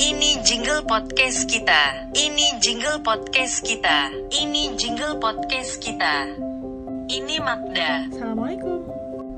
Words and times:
Ini 0.00 0.40
jingle 0.40 0.80
podcast 0.88 1.44
kita. 1.44 2.08
Ini 2.16 2.56
jingle 2.64 3.04
podcast 3.04 3.60
kita. 3.60 4.08
Ini 4.32 4.72
jingle 4.80 5.20
podcast 5.20 5.76
kita. 5.76 6.24
Ini 7.04 7.36
Magda. 7.44 8.08
Assalamualaikum. 8.08 8.80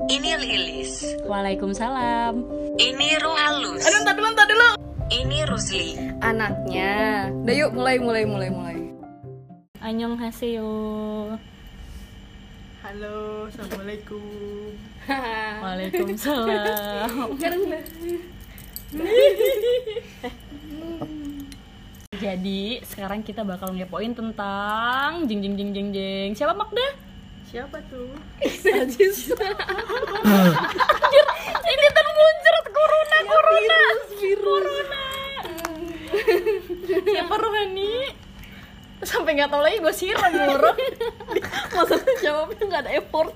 Ini 0.07 0.39
Lilis. 0.39 1.19
Waalaikumsalam. 1.27 2.47
Ini 2.79 3.09
Ruhalus. 3.19 3.83
Aduh, 3.83 4.07
entar 4.07 4.15
dulu, 4.15 4.27
entar 4.31 4.47
dulu. 4.47 4.79
Ini 5.11 5.43
Rusli. 5.51 5.99
Anaknya. 6.23 7.27
Udah 7.43 7.55
yuk, 7.59 7.75
mulai, 7.75 7.99
mulai, 7.99 8.23
mulai, 8.23 8.47
mulai. 8.47 8.79
Anyong 9.83 10.15
haseyo. 10.15 10.71
Halo, 12.87 13.51
assalamualaikum. 13.51 14.79
Waalaikumsalam. 15.67 17.35
Jadi 22.23 22.79
sekarang 22.85 23.25
kita 23.25 23.41
bakal 23.43 23.73
ngepoin 23.73 24.13
tentang 24.13 25.25
jing 25.25 25.41
jing 25.41 25.57
jing 25.57 25.71
jing 25.73 25.89
jing. 25.91 26.29
Siapa 26.37 26.53
Magda? 26.53 26.93
Siapa 27.49 27.81
tuh? 27.89 28.13
Najis. 28.41 29.33
Ini 31.63 31.87
termuncrat 31.93 32.65
corona 32.69 33.17
corona. 33.25 33.81
Corona. 34.39 35.03
Siapa 36.85 37.35
Rohani? 37.35 37.93
Sampai 39.03 39.35
nggak 39.35 39.51
tahu 39.51 39.61
lagi 39.61 39.77
gue 39.83 39.93
siram 39.93 40.31
murah. 40.31 40.77
Maksudnya 41.75 42.13
jawabnya 42.23 42.63
nggak 42.63 42.81
ada 42.87 42.91
effort. 42.95 43.35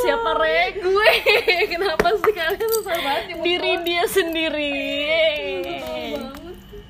Siapa 0.00 0.30
Re? 0.38 0.60
Gue. 0.78 1.10
Kenapa 1.72 2.08
sih 2.20 2.32
kalian 2.32 2.68
susah 2.80 2.96
banget 3.00 3.22
nyebut 3.32 3.44
Diri 3.44 3.72
orang? 3.74 3.84
dia 3.84 4.04
sendiri. 4.06 4.74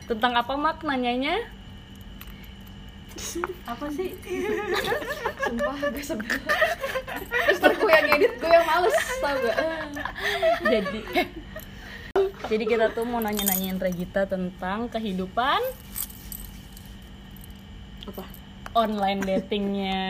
Tentang 0.07 0.33
apa 0.39 0.53
mak 0.55 0.85
nanyanya? 0.87 1.41
Apa 3.65 3.87
sih? 3.91 4.13
Sumpah, 5.49 5.77
gue 5.89 6.05
sebel. 6.05 6.37
Terus 7.59 7.77
gue 7.81 7.93
yang 7.93 8.09
edit, 8.13 8.33
gue 8.37 8.51
yang 8.53 8.67
males, 8.69 8.97
tau 9.25 9.37
gak? 9.41 9.57
Jadi 10.67 11.01
Jadi 12.51 12.65
kita 12.65 12.95
tuh 12.95 13.05
mau 13.05 13.21
nanya-nanyain 13.21 13.77
Regita 13.77 14.25
tentang 14.25 14.87
kehidupan 14.89 15.61
Apa? 18.07 18.25
Online 18.77 19.21
datingnya. 19.25 20.05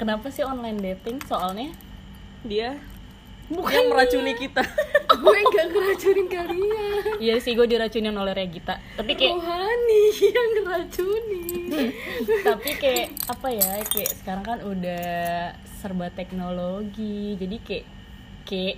Kenapa 0.00 0.32
sih 0.32 0.40
online 0.40 0.80
dating? 0.80 1.20
Soalnya 1.28 1.76
dia 2.40 2.80
bukan 3.48 3.72
yang 3.72 3.88
meracuni 3.88 4.36
kita 4.36 4.60
gue 5.24 5.38
gak 5.52 5.66
ngeracunin 5.72 6.26
kalian. 6.28 7.02
Iya 7.20 7.36
sih 7.44 7.52
gue 7.52 7.68
diracunin 7.68 8.16
oleh 8.16 8.32
Regita. 8.32 8.80
Tapi 8.96 9.12
kayak 9.12 9.36
Rohani 9.36 10.04
yang 10.24 10.48
ngeracunin. 10.56 11.64
tapi 12.44 12.70
kayak 12.80 13.08
apa 13.28 13.48
ya? 13.52 13.72
Kayak 13.84 14.12
sekarang 14.24 14.44
kan 14.44 14.58
udah 14.64 15.04
serba 15.80 16.08
teknologi. 16.12 17.36
Jadi 17.36 17.56
kayak 17.60 17.86
kayak 18.48 18.76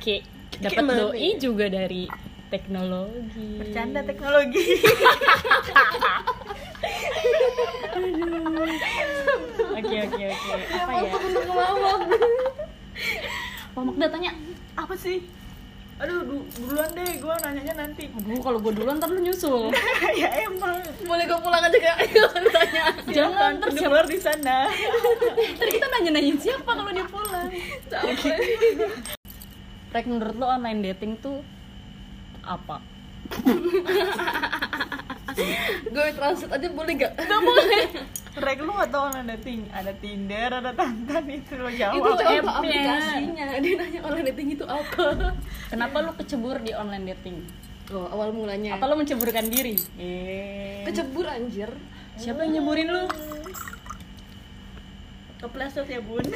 kayak 0.00 0.22
dapat 0.60 0.84
doi 0.96 1.36
ya? 1.36 1.40
juga 1.40 1.66
dari 1.68 2.04
teknologi. 2.52 3.58
bercanda 3.58 4.06
teknologi 4.06 4.78
Oke 9.74 9.96
oke 10.02 10.22
oke. 10.24 10.52
Apa 10.70 10.92
ya? 10.94 11.10
Untuk 11.12 11.44
ngelawak. 11.44 12.00
Pak 13.70 13.82
Magda 13.82 14.06
tanya. 14.08 14.32
apa 14.74 14.90
sih 14.92 15.22
aduh 15.94 16.26
du- 16.26 16.42
duluan 16.58 16.90
deh 16.90 17.06
gue 17.14 17.34
nanyanya 17.38 17.74
nanti 17.78 18.10
Aduh 18.10 18.42
kalau 18.42 18.58
gue 18.58 18.74
duluan 18.74 18.98
ntar 18.98 19.06
lu 19.06 19.22
nyusul. 19.22 19.70
ya 20.18 20.26
emang 20.42 20.82
Boleh 21.00 21.22
gue 21.22 21.38
pulang 21.38 21.62
aja? 21.62 21.78
Ayo 21.94 22.26
tanya. 22.50 22.84
Jangan 23.06 23.62
ntar 23.62 23.70
di 23.70 23.78
siapa 23.78 23.94
luar 23.94 24.06
di 24.10 24.18
sana 24.18 24.66
Tadi 25.62 25.70
kita 25.70 25.86
nanya-nanyain 25.88 26.34
siapa 26.36 26.66
kalau 26.66 26.90
dia 26.90 27.06
pulang. 27.06 27.46
Capek. 27.86 28.38
Rek 29.88 30.04
menurut 30.04 30.34
lo 30.34 30.46
online 30.50 30.82
dating 30.84 31.14
tuh 31.22 31.38
apa? 32.42 32.82
gue 35.84 36.06
transit 36.12 36.48
aja 36.48 36.66
boleh 36.68 36.92
gak? 36.96 37.12
Gak 37.16 37.40
boleh 37.40 37.84
Rek 38.34 38.58
lu 38.60 38.72
gak 38.72 38.88
tau 38.88 39.08
online 39.08 39.28
dating 39.32 39.60
Ada 39.68 39.92
Tinder, 39.94 40.50
ada 40.52 40.70
Tantan 40.72 41.24
itu 41.28 41.54
lo 41.54 41.66
itu 41.66 41.78
jawab 41.78 42.02
apa 42.02 42.18
app-nya. 42.24 42.50
aplikasinya? 42.50 43.44
Dia 43.56 43.74
nanya 43.76 44.00
online 44.02 44.26
dating 44.30 44.48
itu 44.52 44.64
apa? 44.64 45.04
Kenapa 45.68 45.96
lu 46.00 46.12
kecebur 46.14 46.58
di 46.58 46.72
online 46.72 47.04
dating? 47.12 47.38
Oh, 47.90 48.08
awal 48.08 48.30
mulanya. 48.30 48.74
Apa 48.74 48.86
lu 48.86 48.96
menceburkan 48.96 49.46
diri? 49.46 49.76
Eh. 49.94 50.82
Kecebur 50.82 51.26
anjir. 51.26 51.70
Siapa 52.14 52.42
yang 52.42 52.58
nyeburin 52.58 52.88
lu? 52.88 53.04
Kepleset 55.36 55.84
ya 55.86 56.00
bun 56.00 56.24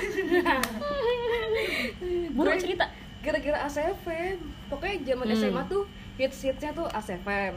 Buru 2.31 2.47
Gue- 2.47 2.61
cerita. 2.61 2.85
Gara-gara 3.19 3.59
ACFM. 3.65 4.39
Pokoknya 4.69 4.97
zaman 5.05 5.27
Hmm. 5.27 5.37
SMA 5.37 5.63
tuh 5.67 5.83
hits-hitsnya 6.15 6.71
tuh 6.71 6.87
ACFM. 6.87 7.57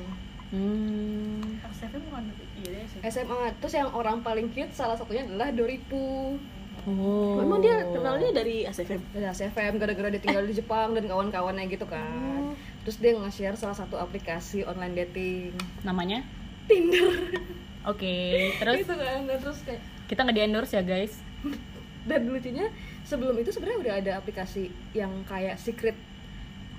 Hmm. 0.52 1.40
Bukan 1.64 2.24
Iya 2.62 2.84
sih 2.86 3.00
SMA 3.08 3.56
terus 3.64 3.74
yang 3.74 3.90
orang 3.96 4.22
paling 4.22 4.52
hits 4.52 4.78
salah 4.78 5.00
satunya 5.00 5.26
adalah 5.26 5.50
Doripu. 5.56 6.38
Oh. 6.84 7.38
Memang 7.40 7.62
dia 7.62 7.86
kenalnya 7.86 8.34
dari 8.34 8.66
ACV 8.66 8.98
Dari 9.14 9.26
ACFM 9.30 9.78
gara-gara 9.78 10.10
dia 10.10 10.22
tinggal 10.22 10.44
di 10.46 10.54
Jepang 10.58 10.98
dan 10.98 11.06
kawan-kawannya 11.08 11.70
gitu 11.70 11.86
kan. 11.86 12.58
Terus 12.86 12.98
dia 12.98 13.14
nge-share 13.16 13.58
salah 13.58 13.78
satu 13.78 13.96
aplikasi 14.02 14.66
online 14.66 15.06
dating. 15.06 15.54
namanya? 15.86 16.26
Tinder. 16.66 17.38
Oke, 17.86 18.38
terus 18.62 18.86
gitu 18.86 18.96
kan. 18.98 19.30
Dan 19.30 19.38
terus 19.42 19.62
kayak 19.62 19.82
kita 20.10 20.26
nggak 20.26 20.36
di 20.38 20.44
endorse 20.44 20.74
ya 20.74 20.84
guys. 20.84 21.22
dan 22.10 22.26
lucunya 22.26 22.74
sebelum 23.06 23.38
itu 23.38 23.54
sebenarnya 23.54 23.80
udah 23.80 23.94
ada 24.02 24.12
aplikasi 24.18 24.74
yang 24.98 25.22
kayak 25.30 25.62
secret 25.62 25.94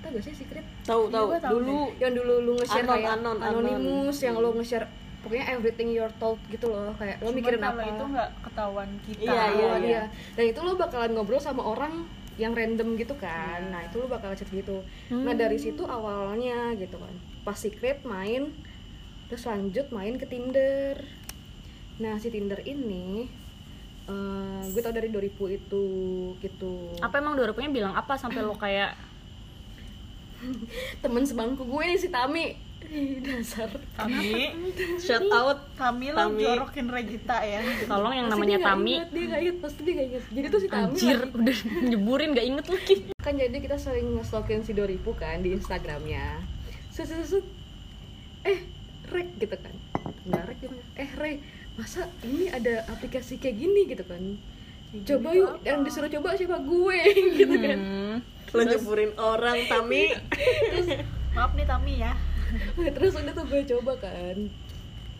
tau 0.03 0.11
gak 0.11 0.23
sih 0.23 0.35
secret? 0.35 0.65
Tahu 0.83 1.07
tahu. 1.07 1.27
dulu 1.39 1.79
yang 1.97 2.11
dulu 2.11 2.33
lu 2.41 2.53
nge-share 2.59 2.83
Anon, 2.83 2.93
kayak 2.93 3.11
anon, 3.15 3.37
anon. 3.39 3.63
anonymous 3.63 4.19
yang 4.19 4.35
lo 4.35 4.51
nge-share 4.53 4.85
pokoknya 5.23 5.45
everything 5.49 5.89
you're 5.89 6.11
told 6.19 6.35
gitu 6.51 6.67
loh. 6.67 6.91
Kayak 6.99 7.23
lo 7.23 7.31
mikirin 7.31 7.57
kalau 7.57 7.79
apa. 7.79 7.89
itu 7.89 8.03
nggak 8.05 8.29
ketahuan 8.43 8.89
kita. 9.07 9.23
Iya, 9.23 9.43
iya, 9.49 9.65
Oh, 9.65 9.79
iya. 9.79 10.03
dan 10.35 10.45
itu 10.45 10.59
lo 10.59 10.75
bakalan 10.75 11.15
ngobrol 11.15 11.39
sama 11.39 11.63
orang 11.63 12.03
yang 12.35 12.51
random 12.51 12.97
gitu 12.97 13.15
kan. 13.15 13.71
Nah 13.71 13.85
itu 13.85 13.95
lo 13.97 14.05
bakal 14.05 14.33
chat 14.33 14.49
gitu. 14.49 14.83
Nah 15.09 15.31
dari 15.31 15.55
situ 15.55 15.87
awalnya 15.87 16.75
gitu 16.75 16.99
kan. 16.99 17.13
Pas 17.41 17.55
secret 17.55 18.03
main 18.03 18.51
terus 19.29 19.47
lanjut 19.47 19.87
main 19.89 20.19
ke 20.19 20.27
Tinder. 20.27 20.99
Nah 21.97 22.17
si 22.17 22.27
Tinder 22.27 22.59
ini 22.65 23.29
eh, 24.03 24.61
gue 24.65 24.81
tau 24.81 24.91
dari 24.91 25.07
2000 25.07 25.29
itu 25.55 25.85
gitu. 26.35 26.73
Apa 26.99 27.21
emang 27.21 27.37
Dora 27.37 27.53
punya 27.53 27.69
bilang 27.69 27.93
apa 27.93 28.17
sampai 28.17 28.41
lo 28.43 28.57
kayak 28.57 28.97
temen 30.99 31.23
sebangku 31.23 31.63
gue 31.63 31.83
nih 31.85 31.97
si 31.97 32.07
Tami. 32.07 32.55
Dasar. 33.19 33.71
Tami? 33.95 34.53
Shout 34.97 35.25
out 35.27 35.59
Tami 35.73 36.09
lo 36.09 36.29
Tami. 36.29 36.43
jorokin 36.43 36.87
Regita 36.87 37.41
ya. 37.41 37.63
Tolong 37.83 38.13
yang 38.13 38.27
Pasti 38.27 38.35
namanya 38.37 38.57
Tami. 38.61 38.93
inget, 38.93 39.09
dia 39.09 39.23
gak 39.25 39.41
inget 39.41 39.57
pasti 39.59 39.79
dia 39.81 39.93
gak 39.93 40.07
inget 40.09 40.23
jadi 40.29 40.45
tuh 40.47 40.59
si 40.59 40.67
Tami 40.67 40.83
anjir 40.85 41.17
lagi- 41.17 41.33
udah 41.33 41.57
nyeburin 41.85 42.29
gak 42.31 42.45
inget 42.45 42.65
lagi. 42.67 42.95
Kan 43.17 43.33
jadi 43.35 43.57
kita 43.57 43.77
sering 43.77 44.07
nge-stalkin 44.13 44.61
si 44.61 44.71
Doripu 44.71 45.11
kan 45.13 45.39
di 45.39 45.51
Instagramnya. 45.51 46.43
Set, 46.89 47.07
set, 47.07 47.23
set. 47.23 47.45
eh 48.43 48.59
rek 49.05 49.39
gitu 49.39 49.55
kan. 49.55 49.73
Nggak 50.23 50.43
rek 50.45 50.57
gimana? 50.59 50.83
Eh 50.93 51.09
re 51.15 51.31
masa 51.73 52.05
ini 52.21 52.45
ada 52.47 52.85
aplikasi 52.85 53.35
kayak 53.35 53.57
gini 53.57 53.87
gitu 53.87 54.03
kan 54.03 54.21
coba 55.01 55.29
yuk 55.33 55.51
yang 55.65 55.81
disuruh 55.81 56.09
coba 56.09 56.37
siapa? 56.37 56.61
Gue 56.61 56.99
gitu 57.41 57.55
kan. 57.57 57.79
Hmm. 57.81 58.17
lo 58.53 58.61
nyeburin 58.61 59.11
orang 59.17 59.65
Tami. 59.65 60.13
Maaf 61.35 61.57
nih 61.57 61.65
Tami 61.65 61.93
ya. 61.97 62.13
Terus 62.77 63.17
udah 63.17 63.33
tuh 63.33 63.45
gue 63.49 63.61
coba 63.65 63.97
kan. 63.97 64.37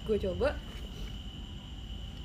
Gue 0.05 0.17
coba. 0.21 0.53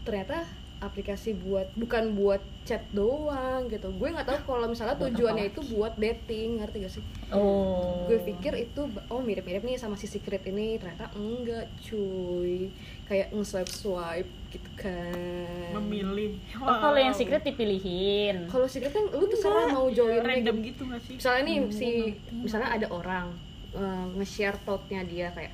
Ternyata 0.05 0.45
aplikasi 0.79 1.35
buat 1.35 1.67
bukan 1.75 2.15
buat 2.15 2.39
chat 2.63 2.87
doang 2.95 3.67
gitu. 3.67 3.91
Gue 3.99 4.15
nggak 4.15 4.27
tahu 4.27 4.39
kalau 4.55 4.71
misalnya 4.71 4.95
tujuannya 4.95 5.51
itu 5.51 5.61
buat 5.75 5.99
dating 5.99 6.63
ngerti 6.63 6.77
gak 6.87 6.93
sih? 6.95 7.05
Oh. 7.35 8.07
gue 8.09 8.19
pikir 8.25 8.57
itu 8.57 8.89
oh 9.11 9.21
mirip-mirip 9.21 9.67
nih 9.67 9.75
sama 9.75 9.99
si 9.99 10.07
secret 10.07 10.47
ini. 10.47 10.79
Ternyata 10.79 11.11
enggak 11.19 11.67
cuy. 11.83 12.71
Kayak 13.11 13.35
nge-swipe 13.35 13.73
swipe 13.73 14.31
gitu 14.55 14.71
kan. 14.79 15.75
Memilih. 15.83 16.39
Oh, 16.63 16.79
kalau 16.79 16.99
yang 16.99 17.15
secret 17.17 17.43
dipilihin. 17.43 18.47
kalau 18.47 18.71
secret 18.71 18.95
kan 18.95 19.05
lu 19.11 19.27
terserah 19.27 19.75
mau 19.75 19.91
join 19.91 20.23
random 20.23 20.63
gitu. 20.63 20.87
gitu 20.87 20.95
gak 20.95 21.03
sih? 21.03 21.15
Misalnya 21.19 21.43
nih 21.47 21.59
si 21.75 21.89
misalnya 22.31 22.71
ada 22.79 22.87
orang 22.95 23.35
eh, 23.75 24.05
nge-share 24.15 24.59
thought-nya 24.63 25.03
dia 25.03 25.35
kayak 25.35 25.53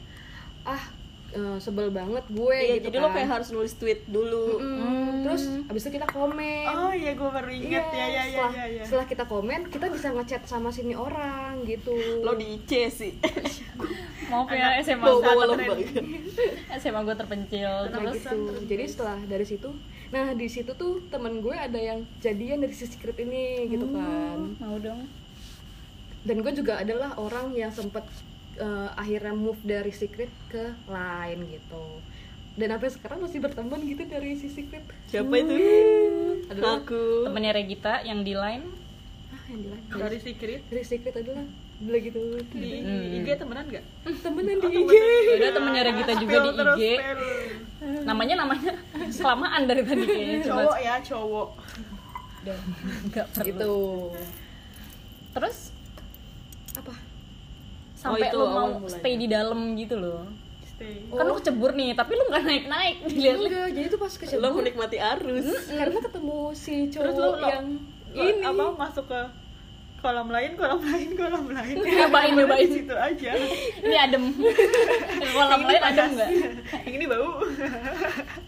ah 0.65 1.04
eh, 1.35 1.59
sebel 1.59 1.91
banget 1.91 2.23
gue 2.29 2.57
Iya, 2.57 2.75
gitu 2.79 2.87
jadi 2.87 2.97
lo 2.97 3.09
kan. 3.09 3.15
kayak 3.15 3.29
harus 3.31 3.49
nulis 3.51 3.75
tweet 3.75 4.01
dulu. 4.07 4.57
Mm, 4.57 5.13
terus 5.25 5.43
abis 5.67 5.83
itu 5.83 5.91
kita 5.95 6.07
komen 6.07 6.69
oh 6.69 6.93
iya 6.93 7.13
gue 7.13 7.27
baru 7.27 7.49
inget 7.49 7.87
ya 7.91 8.07
ya 8.07 8.07
ya 8.07 8.23
setelah, 8.25 8.53
ya, 8.53 8.65
ya. 8.71 8.83
setelah 8.85 9.07
kita 9.07 9.25
komen 9.25 9.61
kita 9.67 9.87
bisa 9.89 10.09
ngechat 10.11 10.43
sama 10.45 10.69
sini 10.69 10.93
orang 10.93 11.65
gitu 11.65 11.97
Lo 12.21 12.37
di 12.37 12.57
IC 12.57 12.71
sih. 12.89 13.13
maaf 14.25 14.49
ya 14.49 14.77
SMA 14.81 15.05
gue. 15.05 15.77
SMA 16.75 17.01
gue 17.03 17.17
terpencil 17.17 17.73
nah 17.89 17.99
terus 17.99 18.21
gitu 18.21 18.37
jadi 18.67 18.85
setelah 18.85 19.19
dari 19.23 19.45
situ 19.45 19.69
nah 20.11 20.31
di 20.31 20.47
situ 20.47 20.71
tuh 20.73 21.03
temen 21.09 21.41
gue 21.41 21.53
ada 21.53 21.77
yang 21.77 22.05
jadian 22.19 22.61
dari 22.61 22.71
si 22.71 22.85
secret 22.85 23.17
ini 23.19 23.67
gitu 23.67 23.89
kan 23.91 24.55
mau 24.57 24.77
dong 24.79 25.09
dan 26.23 26.37
gue 26.41 26.53
juga 26.53 26.81
adalah 26.81 27.17
orang 27.17 27.53
yang 27.53 27.69
sempet 27.69 28.05
eh, 28.57 28.89
akhirnya 28.95 29.33
move 29.33 29.61
dari 29.61 29.91
secret 29.91 30.31
ke 30.49 30.75
lain 30.87 31.39
gitu. 31.49 31.85
Dan 32.55 32.71
sampai 32.71 32.87
sekarang 32.87 33.19
masih 33.19 33.43
berteman 33.43 33.83
gitu 33.83 34.07
dari 34.07 34.39
si 34.39 34.47
secret. 34.47 34.87
Siapa 35.11 35.35
itu? 35.35 35.55
adalah 36.47 36.79
Aku. 36.79 37.27
temennya 37.27 37.53
Regita 37.53 37.99
yang 38.01 38.23
di 38.23 38.33
line. 38.33 38.63
Ah 39.29 39.43
yang 39.51 39.59
di 39.59 39.69
lain 39.69 39.83
dari 39.91 40.19
secret. 40.19 40.61
Dari 40.71 40.85
secret 40.87 41.15
adalah. 41.19 41.43
Adalah 41.75 42.01
gitu. 42.01 42.23
Di 42.55 42.71
Hmm. 42.79 43.17
IG 43.19 43.29
temenan 43.35 43.67
gak? 43.67 43.85
temenan 44.23 44.57
di 44.57 44.69
IG 44.71 44.93
udah 45.35 45.51
temennya 45.51 45.83
Regita 45.83 46.13
juga 46.15 46.37
di 46.39 46.51
IG 46.55 46.83
namanya 47.85 48.47
namanya 48.47 48.73
kelamaan 49.13 49.63
dari 49.67 49.83
tadi 49.85 50.05
kayaknya 50.07 50.39
coba. 50.47 50.63
Cowok 50.63 50.79
ya 50.79 50.95
cowok. 51.03 51.49
Dan 52.47 52.59
nggak 53.11 53.27
perlu. 53.35 53.47
Gitu. 53.51 53.75
Terus? 55.35 55.59
apa 55.59 55.74
sampai 58.05 58.29
itu 58.29 58.37
lo 58.37 58.45
awal 58.45 58.53
mau 58.53 58.69
mulanya. 58.85 58.93
stay 59.01 59.15
di 59.17 59.27
dalam 59.33 59.61
gitu 59.81 59.95
loh. 59.97 60.21
Stay. 60.69 60.95
Kan 61.09 61.25
lo 61.25 61.35
kecebur 61.41 61.71
nih 61.73 61.97
tapi 61.97 62.13
lo 62.21 62.25
nggak 62.29 62.45
naik 62.45 62.65
naik 62.69 62.97
dilihat 63.09 63.37
enggak 63.41 63.69
jadi 63.73 63.87
tuh 63.89 64.01
pas 64.05 64.13
kecebur. 64.13 64.53
Menikmati 64.61 64.99
arus. 65.01 65.47
karena 65.73 65.99
ketemu 66.05 66.39
si 66.53 66.75
terus 66.93 67.17
cowok 67.17 67.17
lu 67.17 67.41
lo, 67.41 67.49
yang 67.49 67.67
lo 68.13 68.25
ini. 68.29 68.45
apa 68.45 68.65
masuk 68.77 69.05
ke 69.09 69.21
kolam 70.05 70.29
lain 70.29 70.53
kolam 70.61 70.81
lain 70.85 71.11
kolam 71.17 71.45
lain. 71.49 71.77
Nyobain, 71.81 72.33
nyobain. 72.37 72.69
di 72.69 72.77
situ 72.77 72.93
aja. 72.93 73.31
Ini 73.81 73.97
adem. 74.05 74.25
Kolam 75.33 75.61
lain 75.65 75.81
adem 75.81 76.09
nggak? 76.13 76.31
Yang 76.85 76.93
ini 77.01 77.05
bau. 77.09 77.41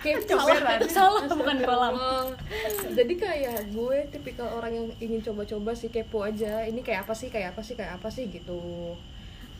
Kayak 0.05 0.20
salah. 0.29 0.85
Salah 0.85 1.25
bukan 1.32 1.56
kolam. 1.64 1.94
Oh, 1.97 2.29
jadi 2.93 3.14
kayak 3.17 3.73
gue 3.73 3.97
tipikal 4.12 4.53
orang 4.53 4.76
yang 4.76 4.87
ingin 5.00 5.25
coba-coba 5.25 5.73
sih 5.73 5.88
kepo 5.88 6.29
aja. 6.29 6.69
Ini 6.69 6.85
kayak 6.85 7.08
apa 7.08 7.17
sih 7.17 7.32
kayak 7.32 7.56
apa 7.56 7.64
sih 7.64 7.73
kayak 7.73 7.97
apa 7.97 8.08
sih 8.12 8.29
gitu 8.29 8.93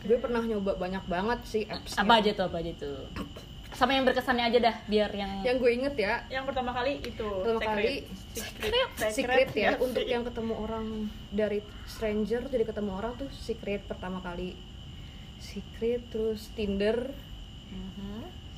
gue 0.05 0.17
pernah 0.21 0.43
nyoba 0.45 0.77
banyak 0.77 1.03
banget 1.09 1.39
sih 1.47 1.63
apps 1.65 1.97
apa 1.97 2.21
aja 2.21 2.31
tuh 2.37 2.45
apa 2.51 2.57
aja 2.61 2.73
tuh? 2.77 2.99
Sama 3.73 3.93
yang 3.93 4.07
berkesannya 4.07 4.47
aja 4.47 4.59
dah 4.63 4.75
biar 4.87 5.11
yang 5.11 5.31
yang 5.43 5.57
gue 5.59 5.71
inget 5.73 5.95
ya. 5.97 6.23
Yang 6.31 6.45
pertama 6.53 6.71
kali 6.73 6.97
itu 7.03 7.27
Pertama 7.27 7.59
secret. 7.59 7.67
kali, 7.67 7.95
secret? 8.33 8.87
Secret 9.13 9.49
ya 9.53 9.69
nggak 9.75 9.81
untuk 9.83 10.05
yang 10.07 10.23
ketemu 10.23 10.53
orang 10.55 10.85
dari 11.29 11.59
stranger 11.85 12.41
jadi 12.47 12.63
ketemu 12.65 12.91
orang 12.95 13.13
tuh 13.17 13.29
secret 13.33 13.81
pertama 13.85 14.21
kali. 14.23 14.57
Secret 15.37 16.01
terus 16.09 16.49
tinder. 16.57 17.11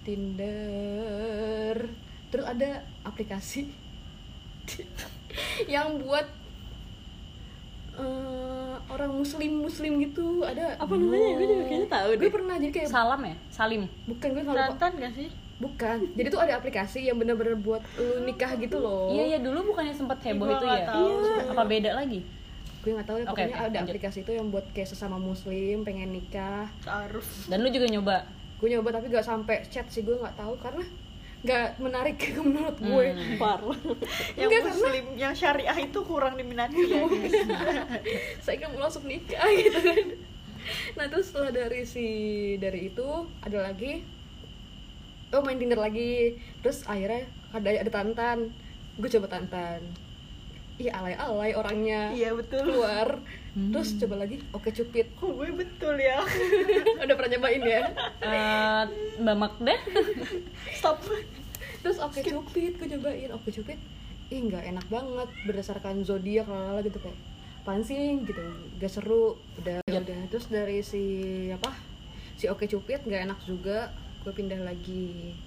Tinder. 0.08 1.76
Terus 2.30 2.46
ada 2.46 2.86
aplikasi 3.04 3.68
yang 5.68 5.98
buat 6.00 6.30
eh, 7.98 8.76
orang 8.90 9.12
muslim 9.14 9.52
muslim 9.64 9.92
gitu 10.02 10.44
ada 10.44 10.76
Apa 10.78 10.94
namanya? 10.98 11.38
Gue 11.40 11.48
juga 11.48 11.64
kayaknya 11.66 11.90
tahu 11.90 12.08
gue 12.14 12.20
deh. 12.22 12.34
pernah 12.34 12.56
jadi 12.60 12.72
kayak 12.74 12.90
salam 12.90 13.22
ya 13.26 13.36
salim 13.50 13.82
bukan 14.06 14.28
gue 14.34 14.44
Rantan 14.46 14.92
gak 14.98 15.14
sih? 15.16 15.30
bukan 15.60 15.98
jadi 16.16 16.28
tuh 16.32 16.40
ada 16.40 16.56
aplikasi 16.56 17.12
yang 17.12 17.20
bener-bener 17.20 17.60
buat 17.60 17.84
lu 18.00 18.24
nikah 18.24 18.56
gitu 18.56 18.80
loh 18.80 19.12
iya 19.12 19.36
iya 19.36 19.38
dulu 19.44 19.76
bukannya 19.76 19.92
sempat 19.92 20.24
heboh 20.24 20.48
itu 20.48 20.66
ya 20.66 20.88
tahu. 20.88 21.04
Iya. 21.20 21.52
apa 21.52 21.64
beda 21.68 21.92
lagi 22.00 22.20
gue 22.80 22.92
nggak 22.96 23.08
tahu 23.12 23.18
ya 23.20 23.26
pokoknya 23.28 23.56
oke, 23.60 23.60
ada 23.60 23.68
lanjut. 23.76 23.84
aplikasi 23.92 24.18
itu 24.24 24.32
yang 24.40 24.48
buat 24.56 24.64
kayak 24.72 24.88
sesama 24.88 25.20
muslim 25.20 25.84
pengen 25.84 26.16
nikah 26.16 26.72
Taruh 26.80 27.28
dan 27.52 27.60
lu 27.60 27.68
juga 27.76 27.92
nyoba 27.92 28.24
gue 28.56 28.68
nyoba 28.72 28.90
tapi 28.96 29.12
gak 29.12 29.28
sampai 29.28 29.68
chat 29.68 29.84
sih 29.92 30.08
gue 30.08 30.16
nggak 30.16 30.40
tahu 30.40 30.56
karena 30.64 30.84
nggak 31.40 31.80
menarik 31.80 32.20
menurut 32.46 32.78
gue. 32.78 33.06
Hmm. 33.16 33.40
Parah. 33.40 33.80
yang 34.40 34.52
Enggak, 34.52 34.62
karena- 34.62 34.76
muslim 34.76 35.06
yang 35.16 35.34
syariah 35.34 35.78
itu 35.80 36.00
kurang 36.04 36.36
diminati 36.36 36.80
ya. 36.84 37.04
Guys 37.08 37.36
saya 38.44 38.56
kan 38.60 38.76
mau 38.76 38.84
langsung 38.84 39.08
nikah 39.08 39.48
gitu 39.50 39.80
kan. 39.80 40.06
Nah 41.00 41.06
terus 41.08 41.32
setelah 41.32 41.52
dari 41.52 41.88
si 41.88 42.08
dari 42.60 42.92
itu 42.92 43.08
ada 43.40 43.64
lagi. 43.64 44.04
Oh 45.32 45.40
main 45.40 45.56
tinder 45.56 45.80
lagi. 45.80 46.36
Terus 46.60 46.84
akhirnya 46.84 47.24
ada 47.50 47.70
ada 47.72 47.92
tantan. 47.92 48.52
Gue 49.00 49.08
coba 49.10 49.32
tantan. 49.32 49.80
Iya 50.76 50.92
alay 50.96 51.16
alay 51.16 51.52
orangnya. 51.56 52.12
Iya 52.12 52.36
betul. 52.36 52.68
Keluar 52.68 53.20
terus 53.54 53.98
coba 53.98 54.16
lagi. 54.25 54.38
Oke 54.54 54.69
cupid 54.74 55.07
oh 55.24 55.31
gue 55.34 55.50
betul 55.54 55.96
ya. 55.98 56.22
Udah 57.04 57.16
pernah 57.18 57.31
nyobain 57.38 57.63
ya? 57.63 57.81
Eh, 58.22 58.84
mbak 59.22 59.36
Magda 59.38 59.75
stop. 60.78 61.01
Terus 61.80 61.98
oke 62.00 62.19
cupid 62.22 62.78
gue 62.78 62.88
cobain 62.98 63.31
oke 63.34 63.50
cupid 63.50 63.80
ih 64.30 64.46
nggak 64.46 64.62
enak 64.69 64.86
banget 64.94 65.30
berdasarkan 65.50 66.06
zodiak 66.06 66.46
lalala 66.46 66.86
gitu 66.86 67.01
kayak 67.01 67.18
sih 67.86 68.18
gitu. 68.25 68.42
Gak 68.81 68.90
seru. 68.90 69.38
Udah 69.62 69.86
udah. 69.86 70.19
Terus 70.34 70.50
dari 70.50 70.81
si 70.81 71.04
apa? 71.54 71.69
Si 72.34 72.50
oke 72.50 72.66
cupid 72.66 73.06
nggak 73.06 73.30
enak 73.30 73.40
juga. 73.45 73.94
Gue 74.25 74.34
pindah 74.34 74.57
lagi. 74.57 75.38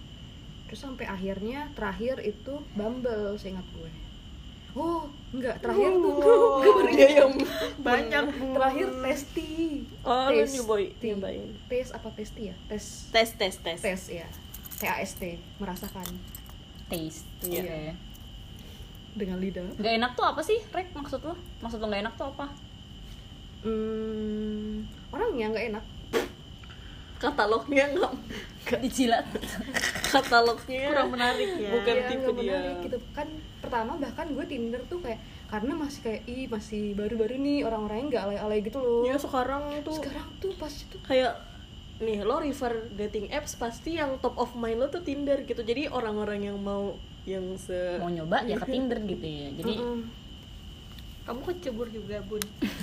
Terus 0.71 0.87
sampai 0.87 1.11
akhirnya 1.11 1.69
terakhir 1.75 2.23
itu 2.23 2.63
Bumble 2.79 3.37
seingat 3.37 3.67
gue 3.75 4.12
oh 4.73 5.05
enggak 5.31 5.57
terakhir 5.59 5.91
tuh. 5.93 6.13
Gue 6.15 6.73
baru 6.75 6.91
Dia 6.91 7.09
yang 7.19 7.33
banyak. 7.79 8.25
terakhir 8.53 8.89
testi. 9.03 9.51
Oh, 10.01 10.27
lu 10.27 10.39
Tes- 10.39 10.53
nyobain, 10.55 10.89
ti- 10.97 11.09
nyobain. 11.11 11.43
tes 11.67 11.89
apa 11.91 12.09
testi 12.11 12.49
ya? 12.49 12.57
Tes. 12.67 12.85
Tes 13.09 13.31
tes 13.33 13.55
tes. 13.57 13.79
tes 13.79 14.03
ya 14.09 14.29
TAST 14.79 15.23
merasakan. 15.57 16.05
Taste 16.87 17.23
Iya. 17.43 17.63
Oke. 17.63 17.81
dengan 19.15 19.39
lidah. 19.39 19.63
Nggak 19.77 19.95
enak 19.95 20.11
tuh 20.13 20.25
apa 20.25 20.41
sih 20.41 20.59
Rek? 20.67 20.91
Maksud 20.91 21.21
lo 21.21 21.33
maksud 21.59 21.79
lo 21.79 21.87
nggak 21.87 22.03
enak 22.03 22.15
tuh 22.17 22.29
apa? 22.29 22.47
Hmm, 23.63 24.83
orangnya 25.09 25.47
nggak 25.49 25.67
enak 25.71 25.85
Katalognya 27.23 27.85
nggak 27.95 28.81
dijilat. 28.83 29.27
Katalognya 30.11 30.91
kurang 30.91 31.11
menarik 31.15 31.51
ya. 31.55 31.71
Bukan 31.71 31.95
Iya, 31.95 32.09
tipe 32.11 32.19
nggak 32.21 32.35
dia. 32.43 32.51
menarik 32.51 32.77
gitu. 32.83 32.99
Kan 33.15 33.29
pertama 33.63 33.93
bahkan 33.97 34.27
gue 34.35 34.45
tinder 34.51 34.83
tuh 34.91 34.99
kayak 34.99 35.23
karena 35.47 35.73
masih 35.79 36.01
kayak 36.03 36.23
ih 36.27 36.45
masih 36.51 36.83
baru-baru 36.99 37.39
nih 37.39 37.59
orang-orangnya 37.63 38.07
nggak 38.11 38.23
alay-alay 38.27 38.59
gitu 38.67 38.79
loh. 38.83 39.03
Ya 39.07 39.17
sekarang 39.17 39.63
tuh. 39.87 39.95
Sekarang 39.95 40.29
tuh 40.43 40.53
pas 40.59 40.73
itu 40.75 40.97
kayak 41.07 41.33
nih 42.03 42.19
lo 42.27 42.43
refer 42.43 42.91
dating 42.99 43.31
apps 43.31 43.55
pasti 43.55 43.95
yang 43.95 44.19
top 44.19 44.35
of 44.35 44.59
mind 44.59 44.83
lo 44.83 44.91
tuh 44.91 45.07
Tinder 45.07 45.39
gitu. 45.47 45.63
Jadi 45.63 45.87
orang-orang 45.87 46.51
yang 46.51 46.59
mau 46.59 46.99
yang 47.23 47.55
se 47.55 48.03
mau 48.03 48.11
nyoba 48.11 48.43
ya 48.43 48.59
ke 48.59 48.67
Tinder 48.67 48.99
gitu 49.07 49.23
ya. 49.23 49.49
Jadi 49.55 49.75
Mm-mm. 49.79 50.01
Kamu 51.23 51.41
kecebur 51.45 51.87
juga 51.87 52.19
bun? 52.21 52.43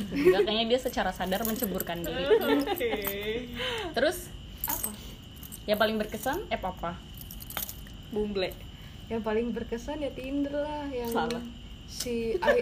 Enggak 0.09 0.41
kayaknya 0.43 0.65
dia 0.69 0.79
secara 0.79 1.11
sadar 1.11 1.43
menceburkan 1.43 1.99
diri. 1.99 2.23
Oke. 2.63 2.91
Terus? 3.91 4.31
Apa? 4.63 4.91
Yang 5.65 5.77
paling 5.77 5.97
berkesan 5.97 6.39
app 6.47 6.63
apa? 6.65 6.91
Bumble. 8.09 8.51
yang 9.09 9.21
paling 9.21 9.49
berkesan 9.49 9.99
ya 9.99 10.13
tinder 10.13 10.53
lah 10.53 10.85
yang 10.87 11.09
Salah. 11.09 11.41
si 11.89 12.33
akhir- 12.41 12.61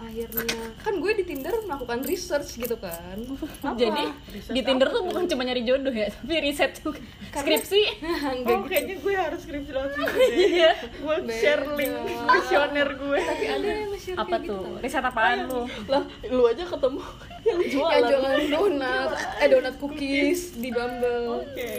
akhirnya. 0.00 0.62
Kan 0.82 0.94
gue 1.00 1.12
di 1.16 1.24
tinder 1.24 1.54
melakukan 1.64 1.98
research 2.04 2.58
gitu 2.58 2.76
kan. 2.78 3.16
Jadi 3.80 4.04
di 4.50 4.60
Tinder 4.62 4.88
tuh 4.90 5.02
bukan 5.06 5.24
cuma 5.30 5.42
nyari 5.46 5.62
jodoh 5.64 5.94
ya 5.94 6.08
tapi 6.10 6.34
riset 6.44 6.78
juga. 6.80 7.00
Skripsi. 7.34 7.82
Enggak 8.38 8.54
oh 8.54 8.58
gitu. 8.64 8.70
kayaknya 8.70 8.96
gue 9.00 9.14
harus 9.14 9.40
skripsi 9.42 9.72
situ 9.72 10.00
deh 10.04 10.28
iya. 10.54 10.72
Gue 11.00 11.16
share 11.32 11.64
link 11.74 11.94
kuesioner 12.28 12.88
gue. 12.94 13.18
Tapi 13.20 13.44
ada 13.48 13.66
yang 13.66 13.90
nge-share 13.90 14.18
apa 14.18 14.36
gitu 14.40 14.48
tuh? 14.52 14.62
Tau. 14.62 14.82
riset 14.84 15.04
apaan 15.04 15.38
lu? 15.48 15.60
Lah, 15.90 16.02
lu 16.28 16.42
aja 16.46 16.64
ketemu 16.66 17.02
yang 17.44 17.60
jualan. 17.68 17.92
yang 17.92 18.04
jualan 18.08 18.42
donat. 18.52 19.10
Eh 19.40 19.48
donat 19.50 19.74
cookies 19.80 20.56
di 20.56 20.68
Bumble. 20.70 21.44
Oke 21.44 21.72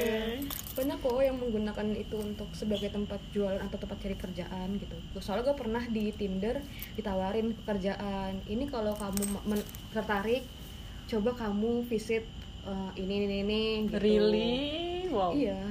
banyak 0.76 0.98
kok 1.00 1.16
yang 1.18 1.36
menggunakan 1.36 1.88
itu 1.92 2.16
untuk 2.16 2.52
sebagai 2.52 2.88
tempat 2.90 3.24
jualan 3.32 3.58
atau 3.58 3.78
tempat 3.78 3.96
cari 3.98 4.14
kerjaan 4.14 4.76
gitu. 4.76 4.96
Soalnya 5.18 5.48
gue 5.48 5.56
pernah 5.56 5.80
di 5.82 6.12
Tinder 6.12 6.60
ditawarin 6.94 7.56
pekerjaan 7.56 8.44
ini 8.46 8.68
kalau 8.68 8.92
kamu 8.94 9.24
men- 9.46 9.64
tertarik 9.90 10.44
coba 11.06 11.32
kamu 11.34 11.86
visit 11.86 12.28
eh, 12.64 12.92
ini 12.98 13.24
ini 13.24 13.36
ini 13.42 13.62
gitu. 13.88 13.98
Really? 13.98 14.54
Wow. 15.08 15.32
Iya. 15.32 15.64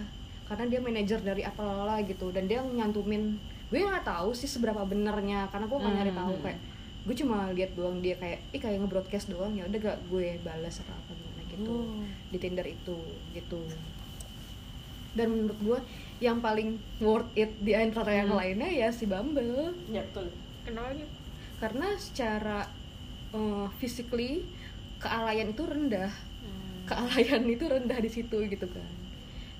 Karena 0.44 0.64
dia 0.66 0.80
manajer 0.80 1.20
dari 1.20 1.42
apalah 1.42 2.00
gitu 2.00 2.28
dan 2.28 2.44
dia 2.44 2.60
nyantumin. 2.60 3.36
Gue 3.68 3.80
nggak 3.80 4.04
tahu 4.04 4.32
sih 4.32 4.46
seberapa 4.46 4.80
benernya 4.82 5.48
karena 5.48 5.66
gue 5.66 5.78
nggak 5.78 5.94
nyari 5.94 6.12
tahu 6.12 6.32
Hmm. 6.32 6.42
kayak 6.42 6.60
gue 7.04 7.14
cuma 7.14 7.52
lihat 7.52 7.70
doang 7.74 8.00
dia 8.00 8.16
kayak 8.16 8.40
ih 8.48 8.56
kayak 8.56 8.80
nge-broadcast 8.80 9.28
doang 9.28 9.52
ya 9.52 9.68
udah 9.68 9.76
gak 9.76 9.98
gue 10.08 10.40
balas 10.40 10.80
atau 10.80 10.94
apa 10.94 11.12
gimana 11.12 11.42
gitu. 11.44 11.68
Oh. 11.68 12.00
di 12.32 12.38
Tinder 12.38 12.64
itu 12.64 12.96
gitu 13.30 13.60
dan 15.14 15.30
menurut 15.30 15.58
gue 15.62 15.78
yang 16.18 16.38
paling 16.38 16.78
worth 16.98 17.30
it 17.34 17.50
di 17.62 17.74
antara 17.74 18.10
yang 18.22 18.30
Hmm. 18.34 18.38
lainnya 18.38 18.70
ya 18.70 18.88
si 18.90 19.06
Bumble. 19.06 19.74
Ya 19.90 20.02
betul. 20.02 20.30
Kenapa 20.66 20.94
gitu 20.94 21.24
karena 21.62 21.88
secara 21.96 22.68
uh, 23.32 23.66
physically 23.80 24.44
kealayan 25.00 25.54
itu 25.54 25.64
rendah. 25.64 26.12
Kealayan 26.84 27.48
itu 27.48 27.64
rendah 27.64 27.96
di 27.96 28.10
situ 28.12 28.36
gitu 28.44 28.66
kan. 28.68 28.88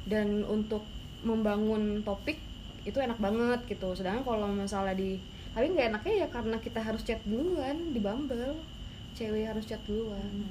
Dan 0.05 0.45
untuk 0.45 0.85
membangun 1.25 2.05
topik 2.05 2.37
itu 2.85 3.01
enak 3.01 3.17
banget 3.17 3.65
gitu. 3.65 3.97
Sedangkan 3.97 4.21
kalau 4.27 4.53
misalnya 4.53 4.93
di 4.93 5.17
tapi 5.55 5.71
nggak 5.71 5.97
enaknya 5.97 6.15
ya 6.27 6.29
karena 6.29 6.59
kita 6.59 6.83
harus 6.83 7.01
chat 7.07 7.23
duluan 7.25 7.95
di 7.95 8.01
Bumble. 8.03 8.61
Cewek 9.17 9.49
harus 9.49 9.65
chat 9.65 9.81
duluan. 9.89 10.45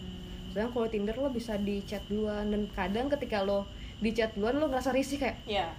Sedangkan 0.50 0.72
kalau 0.74 0.88
Tinder 0.89 1.15
lo 1.19 1.29
bisa 1.29 1.60
di 1.62 1.83
chat 1.86 2.01
duluan. 2.10 2.50
Dan 2.50 2.65
kadang 2.74 3.12
ketika 3.13 3.45
lo 3.45 3.69
di 4.03 4.12
chat 4.12 4.36
duluan 4.36 4.60
lo 4.60 4.67
ngerasa 4.67 4.91
risih 4.91 5.17
kayak 5.17 5.39
ya 5.48 5.72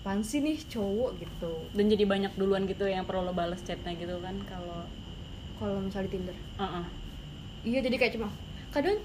apaan 0.00 0.24
sih 0.24 0.40
nih 0.40 0.56
cowok 0.72 1.20
gitu. 1.20 1.52
Dan 1.76 1.92
jadi 1.92 2.08
banyak 2.08 2.32
duluan 2.40 2.64
gitu 2.64 2.88
yang 2.88 3.04
perlu 3.04 3.28
lo 3.28 3.36
balas 3.36 3.60
chatnya 3.60 3.92
gitu 3.92 4.16
kan 4.24 4.40
kalau 4.48 4.88
kalau 5.60 5.84
misalnya 5.84 6.08
di 6.08 6.12
Tinder. 6.16 6.36
Uh-uh. 6.56 6.86
Iya 7.68 7.84
jadi 7.84 7.96
kayak 8.00 8.12
cuma 8.16 8.32
kadang 8.72 8.96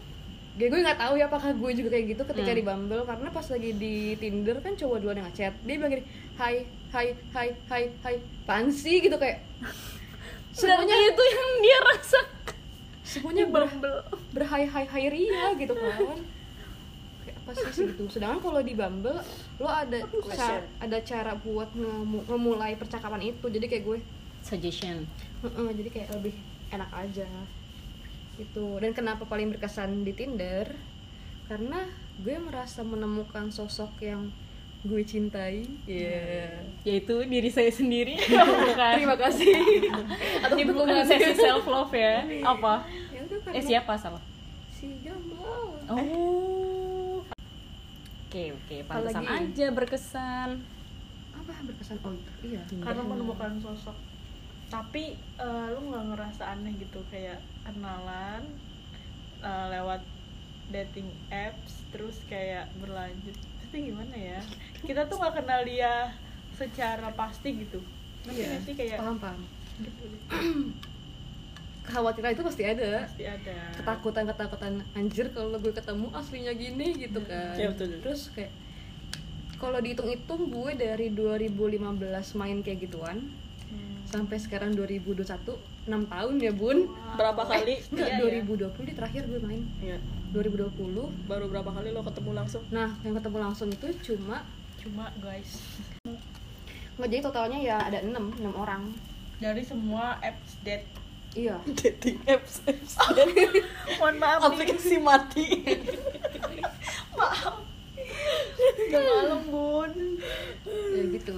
gue 0.53 0.67
gue 0.70 0.79
nggak 0.79 1.01
tahu 1.01 1.13
ya 1.17 1.25
apakah 1.27 1.50
gue 1.51 1.72
juga 1.75 1.89
kayak 1.98 2.05
gitu 2.13 2.24
ketika 2.29 2.51
Hmm. 2.53 2.60
di 2.62 2.63
Bumble 2.63 3.03
karena 3.03 3.27
pas 3.34 3.48
lagi 3.51 3.70
di 3.74 3.96
Tinder 4.15 4.58
kan 4.63 4.74
cowok 4.79 4.98
duluan 5.03 5.17
yang 5.20 5.27
ngechat. 5.27 5.53
Dia 5.65 5.75
bilang 5.75 5.91
gini 5.91 6.03
hai 6.39 6.55
hai 6.93 7.08
hai 7.36 7.48
hai 7.67 7.84
hai 8.00 8.15
pansi 8.48 8.93
gitu 9.03 9.17
kayak. 9.20 9.43
Semuanya 10.55 10.93
itu 10.93 11.24
yang 11.25 11.51
dia 11.65 11.79
rasa 11.82 12.20
semuanya 13.03 13.46
ber, 13.50 13.67
berhai 14.32 14.63
hai 14.70 14.86
hai 14.88 15.03
ria 15.12 15.51
gitu 15.60 15.74
kan 15.75 16.22
apa 17.44 17.52
sih 17.70 17.92
gitu 17.92 18.08
sedangkan 18.08 18.40
kalau 18.40 18.60
di 18.60 18.72
Bumble 18.72 19.20
lo 19.60 19.68
ada 19.68 20.00
ca- 20.32 20.64
ada 20.80 20.98
cara 21.00 21.36
buat 21.36 21.68
memulai 22.26 22.74
percakapan 22.74 23.30
itu. 23.30 23.46
Jadi 23.46 23.66
kayak 23.68 23.84
gue 23.84 24.00
suggestion. 24.40 25.04
Heeh, 25.40 25.68
jadi 25.76 25.90
kayak 25.90 26.10
lebih 26.14 26.36
enak 26.70 26.88
aja. 26.90 27.28
Gitu. 28.34 28.66
Dan 28.80 28.92
kenapa 28.92 29.24
paling 29.24 29.52
berkesan 29.52 30.02
di 30.02 30.12
Tinder? 30.12 30.72
Karena 31.46 31.84
gue 32.18 32.36
merasa 32.40 32.80
menemukan 32.82 33.52
sosok 33.52 34.00
yang 34.00 34.32
gue 34.82 35.04
cintai. 35.04 35.68
Ya 35.84 36.48
yaitu 36.84 37.24
diri 37.24 37.48
saya 37.48 37.70
sendiri. 37.70 38.16
Bukan. 38.72 38.94
Terima 38.96 39.16
kasih. 39.16 39.52
Atau 40.40 40.56
ini 40.56 40.72
bukan 40.72 41.04
sesi 41.04 41.36
self 41.36 41.64
love 41.64 41.92
ya 41.92 42.24
apa? 42.42 42.88
Ya 43.12 43.20
eh 43.52 43.60
siapa 43.62 43.96
salah? 43.96 44.24
si 44.74 45.00
Jamal 45.00 45.80
oh 45.88 46.52
oke 48.34 48.58
oke 48.58 48.75
pantesan 48.90 49.22
Apalagi? 49.22 49.46
aja 49.54 49.66
berkesan. 49.70 50.50
Apa 51.38 51.54
berkesan? 51.62 51.98
Oh 52.02 52.18
iya. 52.42 52.66
Karena 52.82 53.06
menemukan 53.06 53.62
sosok. 53.62 53.94
Tapi 54.68 55.13
eh, 55.38 55.66
lu 55.70 55.94
nggak 55.94 56.06
ngerasa 56.10 56.44
aneh 56.50 56.74
gitu 56.82 56.98
kayak 57.08 57.38
kenalan 57.62 58.42
eh, 59.38 59.66
lewat 59.70 60.02
dating 60.74 61.13
apps 61.30 61.86
terus 61.94 62.25
kayak 62.25 62.74
berlanjut. 62.82 63.38
Itu 63.70 63.75
gimana 63.75 64.18
ya? 64.18 64.42
Kita 64.82 65.06
tuh 65.06 65.22
nggak 65.22 65.38
kenal 65.38 65.62
dia 65.62 66.10
secara 66.58 67.13
pasti 67.13 67.54
gitu. 67.62 67.86
Nanti 68.25 68.42
Iya. 68.42 68.58
nanti 68.58 68.72
kayak 68.74 68.98
paham 68.98 69.18
paham. 69.22 69.42
Gitu 69.78 70.06
kekhawatiran 71.84 72.32
itu 72.32 72.44
pasti 72.44 72.63
ada. 72.63 73.06
Pasti 73.06 73.24
ada. 73.24 73.56
Ketakutan 73.75 74.24
ketakutan 74.25 74.74
anjir 74.94 75.28
kalau 75.32 75.56
gue 75.56 75.72
ketemu 75.72 76.08
aslinya 76.12 76.54
gini 76.54 76.88
gitu 76.98 77.20
kan. 77.24 77.56
Ya, 77.56 77.70
betul. 77.72 78.00
terus 78.00 78.32
kayak 78.32 78.52
kalau 79.56 79.80
dihitung-hitung 79.80 80.52
gue 80.52 80.72
dari 80.75 81.08
2015 81.12 81.54
main 82.36 82.60
kayak 82.60 82.80
gituan 82.82 83.20
Hmm. 83.63 84.06
sampai 84.06 84.38
sekarang 84.38 84.78
2021 84.78 85.25
6 85.90 86.06
tahun 86.06 86.36
ya 86.38 86.54
bun. 86.54 86.94
Berapa 87.18 87.42
kali? 87.42 87.82
Enggak 87.90 88.10
Iya, 88.22 88.46
2020 88.70 88.86
di 88.86 88.94
terakhir 88.94 89.25
gue 89.25 89.40
main. 89.42 89.63
Ya 89.82 89.98
2020 90.30 91.10
baru 91.25 91.46
berapa 91.48 91.70
kali 91.70 91.90
lo 91.90 92.06
ketemu 92.06 92.38
langsung? 92.38 92.62
Nah 92.70 92.94
yang 93.02 93.18
ketemu 93.18 93.38
langsung 93.42 93.70
itu 93.70 93.88
cuma 94.06 94.46
cuma 94.78 95.10
guys. 95.18 95.58
Nggak 96.94 97.10
jadi 97.10 97.22
totalnya 97.25 97.58
ya 97.58 97.78
ada 97.82 97.98
6 98.06 98.13
6 98.13 98.54
orang. 98.54 98.94
Dari 99.42 99.66
semua 99.66 100.22
apps 100.22 100.62
date 100.62 100.86
iya. 101.34 101.58
Dating 101.80 102.20
apps 102.25 102.62
apps. 102.63 102.94
Mohon 104.00 104.16
maaf 104.18 104.40
nih. 104.40 104.48
Aplikasi 104.48 104.96
mati. 104.98 105.48
Maaf. 107.13 107.62
Udah 108.84 109.02
malam 109.02 109.42
bun. 109.48 109.92
Ya 110.66 111.04
gitu. 111.10 111.38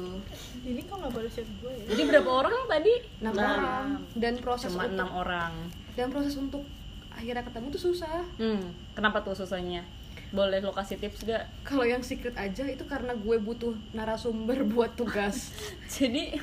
Ini 0.61 0.81
kok 0.83 0.97
nggak 0.97 1.11
balas 1.11 1.31
chat 1.31 1.47
gue 1.47 1.71
ya? 1.71 1.85
Jadi 1.91 2.01
berapa 2.05 2.29
orang 2.31 2.53
tadi? 2.65 2.93
6 3.19 3.27
Nah, 3.27 3.31
orang. 3.33 3.87
Dan 4.13 4.33
proses 4.37 4.69
cuma 4.69 4.83
untuk 4.83 4.93
enam 4.93 5.09
orang. 5.13 5.53
dan 5.95 6.11
proses 6.11 6.35
untuk 6.35 6.67
akhirnya 7.09 7.39
ketemu 7.41 7.67
tuh 7.71 7.83
susah. 7.85 8.19
Hmm. 8.35 8.75
Kenapa 8.91 9.21
tuh 9.21 9.31
susahnya? 9.33 9.87
Boleh 10.29 10.59
lo 10.59 10.69
kasih 10.69 10.97
tips 10.97 11.23
gak 11.23 11.47
kalau 11.63 11.87
yang 11.87 12.01
secret 12.01 12.35
aja 12.35 12.65
itu 12.65 12.83
karena 12.83 13.15
gue 13.15 13.37
butuh 13.37 13.71
narasumber 13.93 14.65
buat 14.65 14.91
tugas. 14.93 15.55
Jadi 15.87 16.35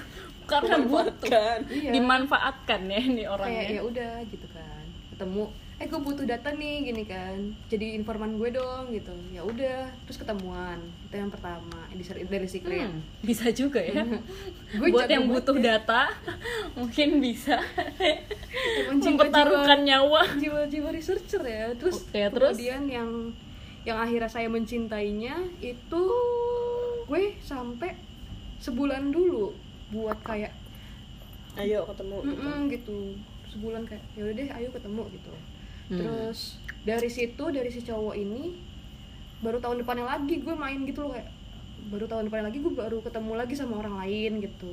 karena 0.46 0.76
butuh 0.82 1.30
kan 1.30 1.61
iya. 1.70 1.90
Dimanfaatkan 1.94 2.80
ya 2.90 3.00
ini 3.00 3.22
kayak 3.22 3.25
ya 3.25 3.28
orangnya 3.30 3.82
udah 3.82 4.14
gitu 4.28 4.46
kan. 4.50 4.84
Ketemu 5.14 5.44
eh 5.82 5.90
gue 5.90 5.99
butuh 5.99 6.22
data 6.22 6.54
nih 6.54 6.92
gini 6.92 7.02
kan. 7.02 7.38
Jadi 7.66 7.99
informan 7.99 8.38
gue 8.38 8.54
dong 8.54 8.94
gitu. 8.94 9.11
Ya 9.34 9.42
udah 9.42 9.90
terus 10.06 10.18
ketemuan. 10.20 10.78
Itu 11.11 11.14
yang 11.18 11.30
pertama 11.32 11.90
dari 11.90 12.22
dari 12.26 12.46
secret. 12.46 12.87
Hmm, 12.87 13.02
bisa 13.25 13.50
juga 13.50 13.82
ya. 13.82 14.06
Gue 14.78 14.88
buat 14.94 15.11
yang 15.11 15.26
butuh 15.26 15.58
ya. 15.58 15.82
data 15.82 16.08
mungkin 16.78 17.18
bisa. 17.18 17.58
Mempertaruhkan 18.94 19.82
nyawa. 19.82 20.38
jiwa-jiwa 20.38 20.88
researcher 20.94 21.42
ya. 21.42 21.75
Terus 21.75 22.06
Oke, 22.06 22.30
terus? 22.30 22.54
kemudian 22.56 22.82
yang 22.87 23.11
yang 23.82 23.99
akhirnya 23.99 24.30
saya 24.30 24.46
mencintainya 24.46 25.34
itu 25.58 26.04
gue 27.11 27.34
sampai 27.42 27.99
sebulan 28.62 29.11
dulu 29.11 29.50
buat 29.92 30.18
kayak 30.25 30.52
ayo 31.61 31.84
ketemu 31.84 32.16
"Mm-mm," 32.25 32.58
gitu. 32.72 32.99
Sebulan 33.52 33.84
kayak 33.84 34.04
ya 34.16 34.25
udah 34.25 34.34
deh 34.34 34.49
ayo 34.49 34.68
ketemu 34.72 35.02
gitu. 35.12 35.34
Hmm. 35.92 35.99
terus 35.99 36.62
dari 36.88 37.11
situ 37.12 37.44
dari 37.52 37.68
si 37.68 37.84
cowok 37.84 38.16
ini 38.16 38.56
baru 39.44 39.61
tahun 39.61 39.84
depannya 39.84 40.06
lagi 40.08 40.40
gue 40.40 40.54
main 40.54 40.87
gitu 40.88 41.04
loh 41.04 41.12
kayak 41.12 41.28
baru 41.90 42.06
tahun 42.06 42.30
depannya 42.30 42.46
lagi 42.49 42.58
gue 42.62 42.72
baru 42.72 42.99
ketemu 43.02 43.32
lagi 43.37 43.54
sama 43.58 43.82
orang 43.82 44.00
lain 44.00 44.32
gitu. 44.40 44.72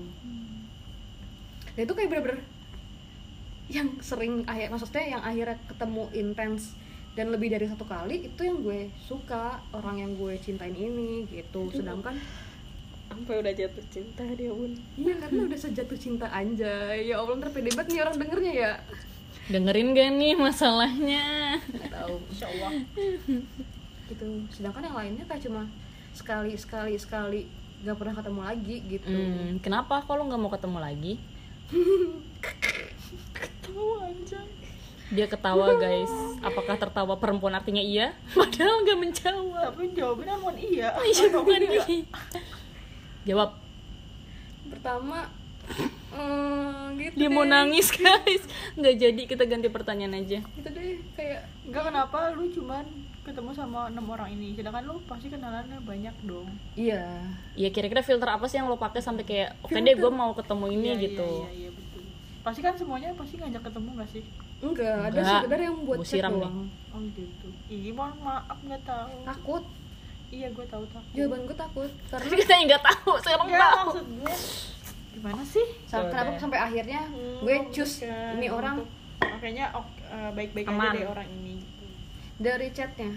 Dan 1.75 1.81
itu 1.83 1.93
kayak 1.97 2.09
bener-bener 2.13 2.39
yang 3.69 3.89
sering 4.01 4.47
akhir 4.49 4.73
maksudnya 4.73 5.05
yang 5.17 5.21
akhirnya 5.21 5.57
ketemu 5.69 6.03
intens 6.15 6.73
dan 7.17 7.33
lebih 7.33 7.51
dari 7.51 7.65
satu 7.67 7.83
kali 7.83 8.31
itu 8.31 8.41
yang 8.45 8.61
gue 8.63 8.93
suka 8.95 9.59
orang 9.75 9.99
yang 9.99 10.11
gue 10.15 10.37
cintain 10.39 10.71
ini 10.71 11.25
gitu. 11.27 11.67
Sedangkan 11.73 12.15
sampai 13.09 13.35
udah 13.41 13.53
jatuh 13.57 13.85
cinta 13.89 14.23
dia 14.37 14.53
bun. 14.53 14.73
Iya 14.93 15.13
karena 15.17 15.39
udah 15.49 15.59
sejatuh 15.59 15.97
cinta 15.97 16.29
anjay. 16.29 17.09
Ya 17.09 17.17
allah 17.17 17.35
ntar 17.41 17.49
pede 17.49 17.73
banget 17.73 17.89
nih 17.89 18.01
orang 18.05 18.15
dengernya 18.21 18.53
ya. 18.53 18.73
Dengerin 19.49 19.97
gak 19.97 20.09
nih 20.13 20.33
masalahnya? 20.37 21.25
Nggak 21.57 21.89
tahu 21.89 22.15
insya 22.29 22.45
Allah. 22.53 22.71
Gitu. 24.05 24.25
Sedangkan 24.53 24.85
yang 24.85 24.97
lainnya 24.97 25.25
kayak 25.25 25.41
cuma 25.49 25.65
sekali 26.13 26.53
sekali 26.53 26.93
sekali 27.01 27.41
nggak 27.81 27.97
pernah 27.97 28.13
ketemu 28.13 28.41
lagi 28.45 28.77
gitu. 28.85 29.09
Hmm, 29.09 29.57
kenapa 29.61 30.05
kok 30.05 30.13
lo 30.13 30.29
nggak 30.29 30.41
mau 30.41 30.51
ketemu 30.53 30.77
lagi? 30.77 31.13
Tahu 33.65 33.89
aja 34.05 34.41
dia 35.09 35.25
ketawa 35.25 35.73
guys. 35.81 36.13
Apakah 36.45 36.77
tertawa 36.77 37.17
perempuan 37.17 37.57
artinya 37.57 37.81
iya? 37.81 38.13
Padahal 38.37 38.85
nggak 38.85 38.99
menjawab. 39.01 39.73
Tapi 39.73 39.83
jawabannya 39.97 40.35
mau 40.37 40.53
iya. 40.53 40.93
Iya, 41.01 41.25
bukan 41.33 41.61
iya. 41.65 41.83
Jawab. 43.23 43.49
Pertama 44.65 45.27
mm, 46.11 46.95
gitu 47.01 47.15
dia 47.15 47.29
mau 47.29 47.43
deh. 47.43 47.51
nangis 47.51 47.87
guys. 47.95 48.43
Nggak 48.73 48.95
jadi 48.97 49.21
kita 49.25 49.43
ganti 49.45 49.67
pertanyaan 49.67 50.15
aja. 50.15 50.39
Gitu 50.41 50.69
deh 50.69 50.99
kayak 51.13 51.47
Enggak 51.63 51.83
kenapa? 51.85 52.33
Lu 52.33 52.49
cuman 52.49 52.85
ketemu 53.21 53.51
sama 53.51 53.79
enam 53.87 54.05
orang 54.07 54.29
ini. 54.31 54.53
Sedangkan 54.53 54.83
lu 54.83 54.97
pasti 55.05 55.27
kenalannya 55.27 55.77
banyak 55.79 56.15
dong. 56.23 56.49
Iya. 56.73 57.05
Ya 57.53 57.69
kira-kira 57.69 58.01
filter 58.01 58.25
apa 58.25 58.45
sih 58.45 58.57
yang 58.57 58.65
lo 58.65 58.75
pakai 58.75 58.99
sampai 58.99 59.21
kayak 59.21 59.59
oke 59.61 59.75
deh 59.75 59.93
gue 59.93 60.11
mau 60.11 60.33
ketemu 60.33 60.65
ini 60.71 60.87
Iya, 60.87 60.95
gitu. 60.99 61.29
iya, 61.29 61.45
iya, 61.45 61.59
iya, 61.59 61.69
betul. 61.69 62.01
Pasti 62.39 62.59
kan 62.59 62.73
semuanya 62.73 63.13
pasti 63.13 63.37
ngajak 63.37 63.61
ketemu 63.61 63.89
gak 63.95 64.09
sih? 64.09 64.23
Enggak 64.59 64.95
ada 65.03 65.07
Enggak. 65.13 65.33
sekedar 65.39 65.59
yang 65.61 65.77
buat 65.83 65.97
nih. 65.99 66.21
doang. 66.25 66.57
Oh 66.89 67.01
gitu. 67.13 67.47
Iya 67.69 67.91
mohon 67.93 68.15
maaf 68.19 68.57
nggak 68.59 68.81
tahu. 68.83 69.13
Takut 69.23 69.63
iya 70.29 70.47
gue 70.47 70.61
tahu 70.63 70.83
takut. 70.85 71.11
Jawaban 71.11 71.41
gue 71.43 71.57
takut 71.57 71.91
karena 72.07 72.23
tapi 72.23 72.35
kita 72.41 72.53
nggak 72.63 72.83
tahu 72.83 73.11
sekarang 73.19 73.47
ya 73.47 73.59
tahu. 73.59 73.77
maksud 73.83 74.05
gue. 74.07 74.35
Gimana 75.11 75.41
sih? 75.43 75.65
Sa- 75.83 75.97
Yaudah. 75.99 76.09
kenapa 76.11 76.29
sampai 76.37 76.59
akhirnya 76.59 77.01
gue 77.39 77.55
choose 77.69 77.95
Bukan, 78.01 78.33
ini 78.35 78.47
orang. 78.47 78.75
Makanya 79.19 79.65
ok- 79.73 79.99
eh, 80.05 80.31
baik-baik 80.31 80.65
aja 80.65 80.87
deh 80.91 81.05
orang 81.05 81.27
ini. 81.33 81.53
Gitu. 81.57 81.85
dari 82.37 82.67
chatnya. 82.69 83.11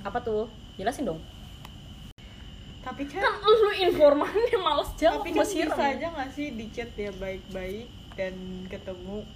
Apa 0.00 0.18
tuh? 0.20 0.46
Jelasin 0.76 1.04
dong. 1.04 1.18
Tapi 2.78 3.02
kan 3.04 3.20
kan 3.20 3.34
lu 3.42 3.70
informannya 3.82 4.58
males 4.58 4.94
jawab 4.94 5.20
tapi 5.20 5.34
kan 5.34 5.42
masih 5.42 5.66
bisa 5.66 5.82
aja 5.82 6.06
nggak 6.08 6.30
sih 6.30 6.46
di 6.54 6.66
chat 6.70 6.88
ya 6.94 7.10
baik-baik 7.12 7.84
dan 8.14 8.34
ketemu? 8.66 9.26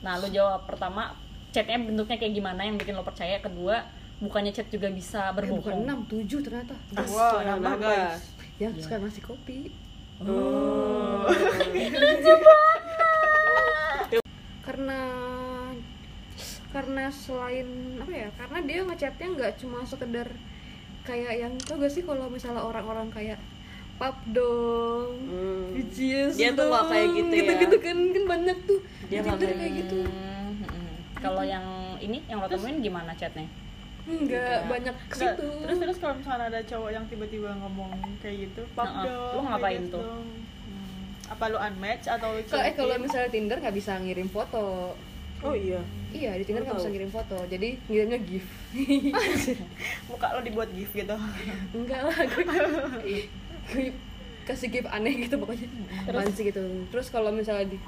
Nah 0.00 0.18
lu 0.18 0.28
jawab. 0.28 0.66
Pertama 0.66 1.14
chatnya 1.48 1.78
bentuknya 1.78 2.16
kayak 2.16 2.34
gimana 2.34 2.60
yang 2.62 2.74
bikin 2.74 2.92
lo 2.92 3.00
percaya? 3.02 3.38
Kedua 3.38 3.86
bukannya 4.22 4.50
chat 4.50 4.68
juga 4.68 4.86
bisa 4.88 5.28
eh, 5.28 5.34
bukan 5.34 5.58
berbohong? 5.58 5.82
enam 5.82 5.98
tujuh 6.06 6.38
ternyata. 6.40 6.78
Wow 6.94 7.42
nambah 7.42 7.74
guys. 7.76 8.22
ya 8.56 8.68
Iya. 8.68 8.78
sekarang 8.78 9.04
nasi 9.04 9.20
kopi. 9.20 9.74
Oh. 10.20 11.26
karena 14.62 15.00
karena 16.70 17.04
selain 17.10 17.68
apa 17.98 18.12
ya 18.12 18.28
karena 18.32 18.58
dia 18.62 18.78
ngechatnya 18.82 19.26
nggak 19.34 19.52
cuma 19.58 19.82
sekedar 19.82 20.28
kayak 21.02 21.34
yang 21.36 21.52
tau 21.58 21.76
gak 21.76 21.90
sih 21.90 22.00
kalau 22.00 22.30
misalnya 22.30 22.62
orang-orang 22.62 23.10
kayak 23.10 23.42
pap 23.98 24.16
dong 24.28 25.18
Hmm. 25.22 25.74
Bitches 25.74 26.34
Dia 26.34 26.52
tuh 26.52 26.70
kayak 26.70 27.08
gitu 27.12 27.34
ya. 27.34 27.54
gitu 27.58 27.76
kan 27.78 27.96
kan 28.08 28.24
banyak 28.26 28.58
tuh 28.62 28.80
Dia 29.08 29.20
Tinder 29.20 29.50
kayak 29.50 29.72
gitu. 29.76 29.98
Hmm, 30.00 30.52
hmm, 30.62 30.90
kalau 31.16 31.42
yang 31.42 31.64
ini 31.98 32.22
yang 32.24 32.38
lo 32.38 32.46
temuin 32.46 32.78
gimana 32.78 33.12
chatnya 33.12 33.50
nggak 34.02 34.58
banyak 34.66 34.96
ke 35.06 35.14
situ. 35.14 35.46
terus 35.62 35.78
terus 35.78 35.96
kalau 35.96 36.14
misalnya 36.16 36.46
ada 36.48 36.60
cowok 36.60 36.90
yang 36.90 37.04
tiba-tiba 37.06 37.54
ngomong 37.54 37.90
kayak 38.18 38.50
gitu 38.50 38.62
pap 38.72 38.88
Nah, 38.88 39.04
dong 39.06 39.32
lu 39.32 39.40
ngapain 39.46 39.78
request 39.78 39.94
tuh? 39.94 40.02
dong. 40.02 40.26
Hmm, 40.66 41.02
apa 41.30 41.44
lu 41.46 41.58
unmatch 41.60 42.06
atau 42.08 42.28
lu 42.32 42.40
kalau 42.42 42.62
eh 42.62 42.74
kalau 42.74 42.94
misalnya 42.98 43.30
Tinder 43.30 43.58
nggak 43.58 43.76
bisa 43.76 43.92
ngirim 43.96 44.26
foto. 44.26 44.98
Oh 45.42 45.54
iya? 45.54 45.78
Iya 46.10 46.34
di 46.34 46.44
Tinder 46.44 46.62
nggak 46.62 46.78
bisa 46.78 46.90
ngirim 46.90 47.10
foto. 47.10 47.38
Jadi 47.46 47.68
ngirimnya 47.86 48.18
gif. 48.20 48.46
Muka 50.10 50.26
lo 50.32 50.40
dibuat 50.40 50.70
gif 50.70 50.90
gitu? 50.92 51.16
Enggak 51.72 52.00
lah 52.02 52.16
gue, 52.16 52.44
gue 53.70 53.86
kasih 54.42 54.68
gif 54.68 54.86
aneh 54.86 55.14
gitu 55.20 55.38
pokoknya. 55.38 55.66
Terus? 56.06 56.26
Sih 56.34 56.44
gitu. 56.44 56.62
Terus 56.90 57.06
kalau 57.06 57.30
misalnya 57.30 57.70
di 57.70 57.78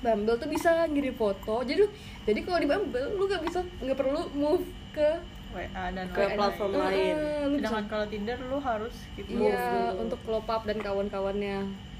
Bumble 0.00 0.36
tuh 0.36 0.48
bisa 0.48 0.70
ngirim 0.86 1.12
foto 1.12 1.60
jadi 1.60 1.84
jadi 2.24 2.40
kalau 2.40 2.58
di 2.58 2.66
Bumble 2.66 3.06
lu 3.12 3.24
nggak 3.24 3.42
bisa 3.42 3.60
nggak 3.78 3.94
perlu 3.94 4.20
move 4.32 4.64
ke 4.90 5.08
WA 5.50 5.66
dan 5.90 6.06
Ke 6.08 6.22
lain-lain. 6.24 6.36
platform 6.36 6.70
Eh, 6.70 6.78
lain. 6.78 7.16
bisa 7.50 7.58
sedangkan 7.60 7.84
kalau 7.86 8.06
Tinder 8.06 8.38
lu 8.40 8.58
harus 8.58 8.94
gitu 9.12 9.28
iya 9.36 9.90
dulu. 9.90 10.02
untuk 10.02 10.18
club 10.22 10.46
up 10.46 10.62
dan 10.62 10.78
kawan-kawannya 10.78 11.58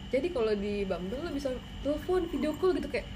jadi 0.08 0.26
kalau 0.28 0.52
di 0.52 0.82
Bumble 0.82 1.20
lu 1.20 1.30
bisa 1.30 1.50
telepon 1.80 2.24
video 2.26 2.50
call 2.52 2.72
gitu 2.72 2.86
kayak 2.86 3.06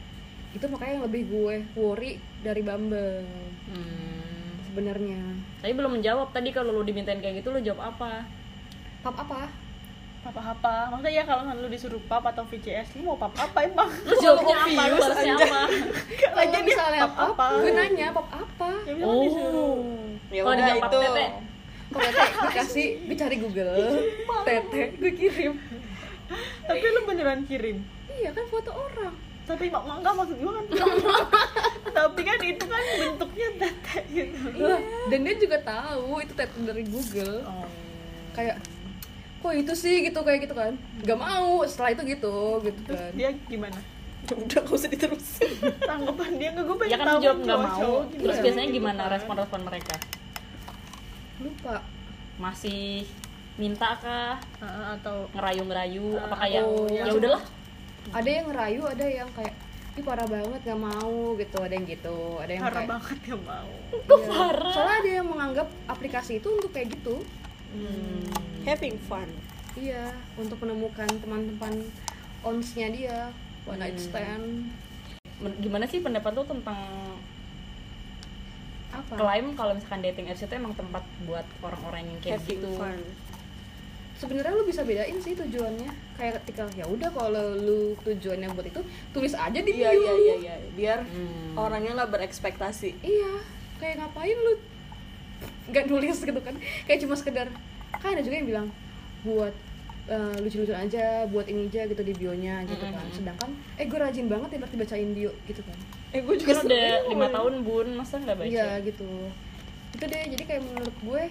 itu 0.51 0.65
makanya 0.65 0.93
yang 0.93 1.05
lebih 1.05 1.23
gue 1.27 1.55
worry 1.75 2.13
dari 2.41 2.61
Bumble 2.61 3.27
hmm. 3.67 4.63
sebenarnya 4.65 5.23
tapi 5.59 5.73
belum 5.73 5.99
menjawab 5.99 6.31
tadi 6.31 6.51
kalau 6.51 6.71
lu 6.71 6.83
dimintain 6.83 7.19
kayak 7.19 7.41
gitu 7.41 7.49
lu 7.49 7.59
jawab 7.59 7.91
apa 7.91 8.27
pap 9.01 9.17
apa 9.17 9.51
papa 10.25 10.41
apa 10.57 10.75
maksudnya 10.89 11.13
ya 11.21 11.23
kalau 11.29 11.43
lu 11.53 11.69
disuruh 11.69 12.01
pap 12.09 12.25
atau 12.25 12.49
VCS 12.49 12.97
lu 12.97 13.13
mau 13.13 13.17
pap 13.21 13.37
apa 13.37 13.59
emang? 13.69 13.93
Lu 14.09 14.15
jawabnya 14.17 14.57
apa 14.57 14.83
lu 14.89 14.97
balasnya 14.97 15.35
apa? 15.37 15.61
kalau 16.25 16.63
misalnya 16.65 17.01
pap 17.05 17.17
apa? 17.21 17.47
gue 17.61 17.73
nanya 17.77 18.07
pap 18.17 18.29
apa? 18.33 18.71
Ya 18.89 18.93
bilang 18.97 19.21
disuruh. 19.21 19.77
Ya 20.33 20.41
Kalau 20.41 20.57
dibilang 20.57 20.81
pap 20.81 20.91
itu. 20.91 20.99
tete. 21.05 21.27
kok 21.93 22.01
tete 22.01 22.25
gue 22.33 22.53
kasih 22.57 22.89
gue 23.05 23.17
cari 23.21 23.37
Google. 23.37 23.73
Tete 24.49 24.83
gue 24.97 25.13
kirim. 25.13 25.53
Tapi 26.65 26.87
lu 26.89 27.01
beneran 27.05 27.41
kirim? 27.45 27.77
Iya 28.09 28.31
kan 28.33 28.45
foto 28.49 28.73
orang. 28.73 29.13
Tapi 29.45 29.69
mak 29.69 29.85
mak 29.85 29.97
enggak 30.01 30.15
maksud 30.25 30.37
gue 30.41 30.53
kan. 30.57 30.65
Tapi 32.01 32.21
kan 32.25 32.39
itu 32.41 32.65
kan 32.65 32.83
bentuknya 32.97 33.49
tete 33.61 33.99
gitu. 34.09 34.41
Lah, 34.57 34.81
dan 35.13 35.19
dia 35.21 35.35
juga 35.37 35.57
tahu 35.61 36.25
itu 36.25 36.33
tete 36.33 36.57
dari 36.65 36.85
Google. 36.89 37.45
Oh. 37.45 37.69
kayak 38.35 38.59
kok 39.45 39.53
itu 39.55 39.73
sih 39.75 40.01
gitu 40.03 40.17
kayak 40.19 40.41
gitu 40.43 40.55
kan. 40.55 40.73
Nggak 40.99 41.19
mau 41.19 41.61
setelah 41.63 41.93
itu 41.93 42.03
gitu 42.09 42.35
gitu 42.63 42.81
terus 42.83 42.97
kan. 42.99 43.13
dia 43.13 43.31
gimana? 43.45 43.77
Ya 44.25 44.33
udah 44.35 44.61
gak 44.65 44.73
usah 44.73 44.89
diterusin. 44.89 45.53
Tanggapan 45.85 46.31
dia 46.35 46.49
nggak 46.51 46.65
gue 46.65 46.77
pengen 46.81 46.93
ya 46.93 46.97
kan 46.97 47.07
tahu 47.07 47.19
jawab 47.21 47.39
nggak 47.45 47.61
mau. 47.61 47.77
gimana. 47.77 48.17
Terus 48.17 48.33
Iya. 48.33 48.41
biasanya 48.41 48.65
gitu 48.65 48.77
gimana 48.81 48.97
kan. 48.99 49.13
respon-respon 49.13 49.61
mereka? 49.63 49.95
Lupa. 51.37 51.77
Masih 52.37 53.05
minta 53.55 53.91
kah? 53.95 54.41
Heeh, 54.59 54.87
atau 54.97 55.29
ngerayu-ngerayu? 55.31 56.07
Apa 56.19 56.35
Ah, 56.35 56.39
kayak 56.41 56.63
oh, 56.65 56.89
ya 56.89 57.05
iya. 57.05 57.13
udahlah. 57.13 57.43
Ada 58.11 58.31
yang 58.31 58.47
ngerayu 58.49 58.83
ada 58.87 59.07
yang 59.07 59.29
kayak 59.33 59.55
ih 59.95 60.03
parah 60.03 60.27
banget 60.27 60.61
nggak 60.65 60.81
mau 60.81 61.15
gitu. 61.37 61.59
Ada 61.61 61.75
yang 61.77 61.87
gitu. 61.87 62.17
Ada 62.41 62.51
yang 62.51 62.63
parah 62.65 62.75
kayak 62.75 62.91
banget 62.91 63.19
ya 63.21 63.37
mau. 63.39 63.71
Iya. 63.93 64.73
soalnya 64.73 64.97
ada 64.99 65.11
yang 65.13 65.27
menganggap 65.29 65.69
aplikasi 65.87 66.41
itu 66.41 66.49
untuk 66.49 66.73
kayak 66.73 66.97
gitu 66.97 67.21
having 68.65 68.97
fun. 69.01 69.29
Iya 69.75 70.11
untuk 70.35 70.59
menemukan 70.59 71.11
teman-teman 71.19 71.75
onsnya 72.41 72.89
dia 72.89 73.19
one 73.65 73.79
night 73.79 73.95
Hmm. 73.95 74.05
stand. 74.05 74.47
Gimana 75.59 75.85
sih 75.85 75.99
pendapat 75.99 76.31
lu 76.33 76.45
tentang 76.45 76.79
apa? 78.91 79.13
klaim 79.13 79.47
kalau 79.53 79.75
misalkan 79.75 80.01
dating 80.01 80.27
apps 80.29 80.41
itu 80.41 80.55
emang 80.55 80.71
tempat 80.73 81.03
buat 81.25 81.43
orang-orang 81.61 82.07
yang 82.07 82.19
kayak 82.21 82.39
having 82.39 82.63
gitu. 82.63 82.71
fun. 82.75 82.99
Sebenarnya 84.15 84.55
lu 84.55 84.63
bisa 84.63 84.87
bedain 84.87 85.19
sih 85.19 85.35
tujuannya. 85.35 85.91
Kayak 86.15 86.39
ketika 86.41 86.71
ya 86.73 86.87
udah 86.87 87.11
kalau 87.11 87.59
lu 87.59 87.81
tujuannya 88.01 88.55
buat 88.55 88.63
itu 88.65 88.81
tulis 89.11 89.35
aja 89.35 89.59
di 89.59 89.73
bio 89.75 89.83
iya 89.83 89.91
iya 89.91 90.15
iya 90.15 90.35
iya. 90.39 90.57
Biar 90.71 90.99
Hmm. 91.03 91.59
orangnya 91.59 91.99
nggak 91.99 92.13
berekspektasi. 92.13 92.95
Iya. 93.03 93.43
Kayak 93.77 93.95
ngapain 94.01 94.39
lu 94.39 94.55
nggak 95.67 95.85
nulis 95.87 96.19
gitu 96.19 96.41
kan. 96.41 96.55
Kayak 96.85 97.01
cuma 97.03 97.15
sekedar 97.15 97.47
kan 97.95 98.09
ada 98.11 98.21
juga 98.21 98.37
yang 98.37 98.49
bilang 98.49 98.67
buat 99.23 99.55
eh, 100.05 100.37
lucu-lucuan 100.39 100.85
aja 100.85 101.25
buat 101.27 101.47
ini 101.47 101.67
aja 101.67 101.87
gitu 101.87 102.01
di 102.01 102.13
bionya 102.13 102.65
gitu 102.65 102.85
kan. 102.85 103.05
Sedangkan 103.11 103.51
eh 103.75 103.85
gue 103.85 103.97
rajin 103.97 104.27
banget 104.27 104.49
ya 104.51 104.59
berarti 104.61 104.77
bacain 104.77 105.11
bio 105.11 105.33
gitu 105.45 105.61
kan. 105.61 105.79
Eh 106.11 106.21
gue 106.21 106.35
juga 106.37 106.61
udah 106.61 106.69
lima 107.05 107.27
ngomongin. 107.27 107.33
tahun 107.33 107.55
bun. 107.63 107.87
Masa 107.95 108.15
nggak 108.19 108.37
baca? 108.37 108.47
Iya 108.47 108.69
gitu. 108.83 109.09
Itu 109.91 110.05
deh. 110.05 110.25
Jadi 110.29 110.43
kayak 110.45 110.63
menurut 110.63 110.97
gue 111.01 111.23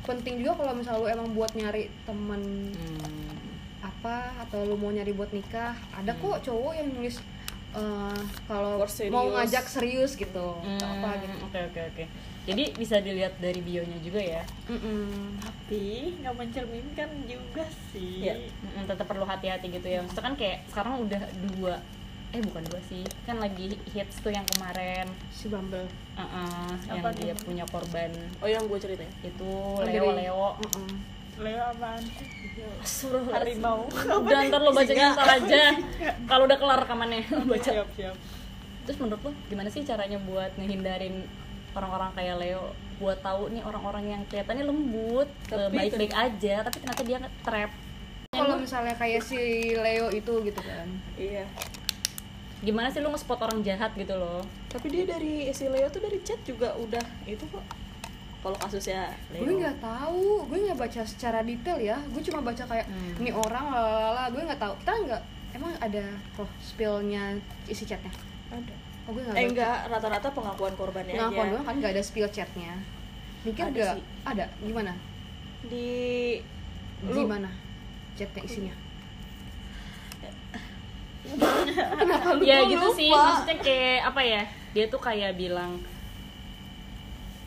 penting 0.00 0.40
juga 0.40 0.52
kalau 0.56 0.72
misalnya 0.72 0.98
lu 0.98 1.08
emang 1.10 1.28
buat 1.32 1.52
nyari 1.52 1.92
temen 2.02 2.42
Hmm. 2.70 3.36
apa 3.80 4.18
atau 4.40 4.64
lu 4.64 4.74
mau 4.74 4.88
nyari 4.88 5.12
buat 5.12 5.28
nikah 5.28 5.72
ada 5.90 6.12
kok 6.14 6.40
cowok 6.42 6.72
yang 6.74 6.88
nulis 6.90 7.16
eh, 7.72 8.20
kalau 8.44 8.80
mau 9.08 9.26
ngajak 9.30 9.64
serius 9.66 10.12
gitu 10.14 10.56
Hmm, 10.56 10.76
atau 10.76 10.88
apa 10.90 11.10
gitu. 11.18 11.36
oke 11.42 11.60
oke 11.66 11.80
oke 11.86 12.04
jadi 12.42 12.72
bisa 12.72 12.96
dilihat 12.98 13.36
dari 13.36 13.60
bionya 13.60 13.98
juga 13.98 14.18
ya? 14.18 14.42
Mm-mm. 14.66 15.36
tapi 15.38 15.82
nggak 16.18 16.34
mencerminkan 16.34 17.10
juga 17.24 17.64
sih. 17.90 18.24
Iya. 18.24 18.34
Mm, 18.74 18.84
tetap 18.84 19.04
perlu 19.04 19.22
hati-hati 19.22 19.68
gitu 19.68 19.86
ya. 19.86 20.00
Maksudnya 20.00 20.24
kan 20.24 20.34
kayak 20.34 20.58
sekarang 20.66 20.94
udah 21.00 21.22
dua 21.50 21.74
eh 22.30 22.40
bukan 22.40 22.62
dua 22.64 22.80
sih. 22.84 23.02
Kan 23.22 23.38
lagi 23.38 23.74
hits 23.86 24.18
tuh 24.18 24.30
yang 24.30 24.46
kemarin. 24.48 25.06
Si 25.28 25.46
Bumble. 25.46 25.86
Uh 26.12 26.70
yang 26.86 26.98
Apa 26.98 27.10
dia 27.12 27.34
punya 27.36 27.64
korban. 27.66 28.10
Oh 28.38 28.46
yang 28.46 28.64
gue 28.64 28.78
ceritain? 28.78 29.10
Itu 29.20 29.46
Oh, 29.46 29.82
Leo 29.82 30.10
dari- 30.10 30.26
Leo. 30.26 30.54
Mm-mm. 30.56 30.90
Leo 31.40 31.62
apaan 31.62 32.02
Suruh 32.80 33.24
harimau. 33.30 33.88
Udah 33.94 34.40
ntar 34.44 34.60
lo 34.60 34.70
bacanya 34.70 35.12
ntar 35.12 35.28
aja. 35.36 35.62
Kalau 36.30 36.44
udah 36.44 36.56
kelar 36.56 36.78
rekamannya 36.80 37.24
baca. 37.44 37.70
siap 37.70 37.88
siap. 37.94 38.14
Terus 38.82 38.96
menurut 38.98 39.22
lo 39.22 39.30
gimana 39.46 39.68
sih 39.68 39.82
caranya 39.82 40.18
buat 40.20 40.50
ngehindarin 40.54 41.24
orang-orang 41.72 42.10
kayak 42.14 42.36
Leo 42.38 42.74
buat 42.98 43.18
tahu 43.20 43.48
nih 43.50 43.62
orang-orang 43.64 44.04
yang 44.12 44.22
kelihatannya 44.28 44.64
lembut 44.68 45.28
eh, 45.48 45.68
baik-baik 45.72 46.12
aja 46.12 46.54
tapi 46.68 46.76
ternyata 46.84 47.02
dia 47.02 47.18
trap 47.40 47.70
kalau 48.30 48.56
misalnya 48.56 48.94
kayak 48.94 49.26
si 49.26 49.36
Leo 49.74 50.06
itu 50.14 50.32
gitu 50.46 50.60
kan. 50.62 50.86
Iya. 51.18 51.44
Gimana 52.62 52.86
sih 52.92 53.02
lu 53.02 53.10
nge-spot 53.10 53.42
orang 53.42 53.60
jahat 53.66 53.90
gitu 53.98 54.14
loh? 54.14 54.44
Tapi 54.70 54.86
dia 54.86 55.02
dari 55.02 55.50
si 55.50 55.66
Leo 55.66 55.90
tuh 55.90 55.98
dari 55.98 56.22
chat 56.22 56.38
juga 56.46 56.78
udah 56.78 57.02
itu 57.26 57.42
kok. 57.50 57.64
Kalau 58.40 58.56
kasusnya 58.56 59.10
Leo. 59.34 59.44
Gue 59.44 59.54
nggak 59.66 59.82
tahu 59.82 60.46
gue 60.46 60.58
nggak 60.62 60.78
baca 60.78 61.02
secara 61.02 61.42
detail 61.42 61.82
ya. 61.82 61.98
Gue 62.14 62.22
cuma 62.22 62.40
baca 62.40 62.62
kayak 62.62 62.86
Hmm. 62.86 63.18
ini 63.18 63.34
orang 63.34 63.66
lalala 63.66 64.30
gue 64.30 64.42
nggak 64.46 64.60
tahu. 64.62 64.74
Kita 64.78 64.92
nggak? 64.94 65.22
Emang 65.50 65.72
ada 65.82 66.04
oh 66.38 66.50
spillnya 66.62 67.34
isi 67.66 67.82
chatnya? 67.82 68.14
Ada 68.54 68.89
oh 69.10 69.18
gue 69.18 69.22
nggak 69.26 69.34
eh 69.42 69.46
enggak 69.50 69.76
rata-rata 69.90 70.28
pengakuan 70.30 70.74
korbannya 70.78 71.18
ngakuan 71.18 71.50
aja. 71.50 71.52
doang 71.58 71.66
kan 71.66 71.74
nggak 71.82 71.92
ada 71.98 72.02
spill 72.06 72.30
chatnya. 72.30 72.78
Mikir 73.42 73.66
Ada 73.66 73.74
nggak? 73.74 73.96
sih. 73.98 74.04
ada. 74.22 74.44
Gimana? 74.62 74.92
Di 75.66 75.88
lu 77.02 77.26
gimana 77.26 77.50
chatnya 78.14 78.42
isinya. 78.46 78.74
Ya 82.46 82.66
gitu 82.70 82.86
sih. 82.94 83.10
Maksudnya 83.10 83.56
kayak 83.58 84.00
apa 84.14 84.20
ya? 84.22 84.42
Dia 84.74 84.84
tuh 84.86 85.02
kayak 85.02 85.34
bilang 85.34 85.82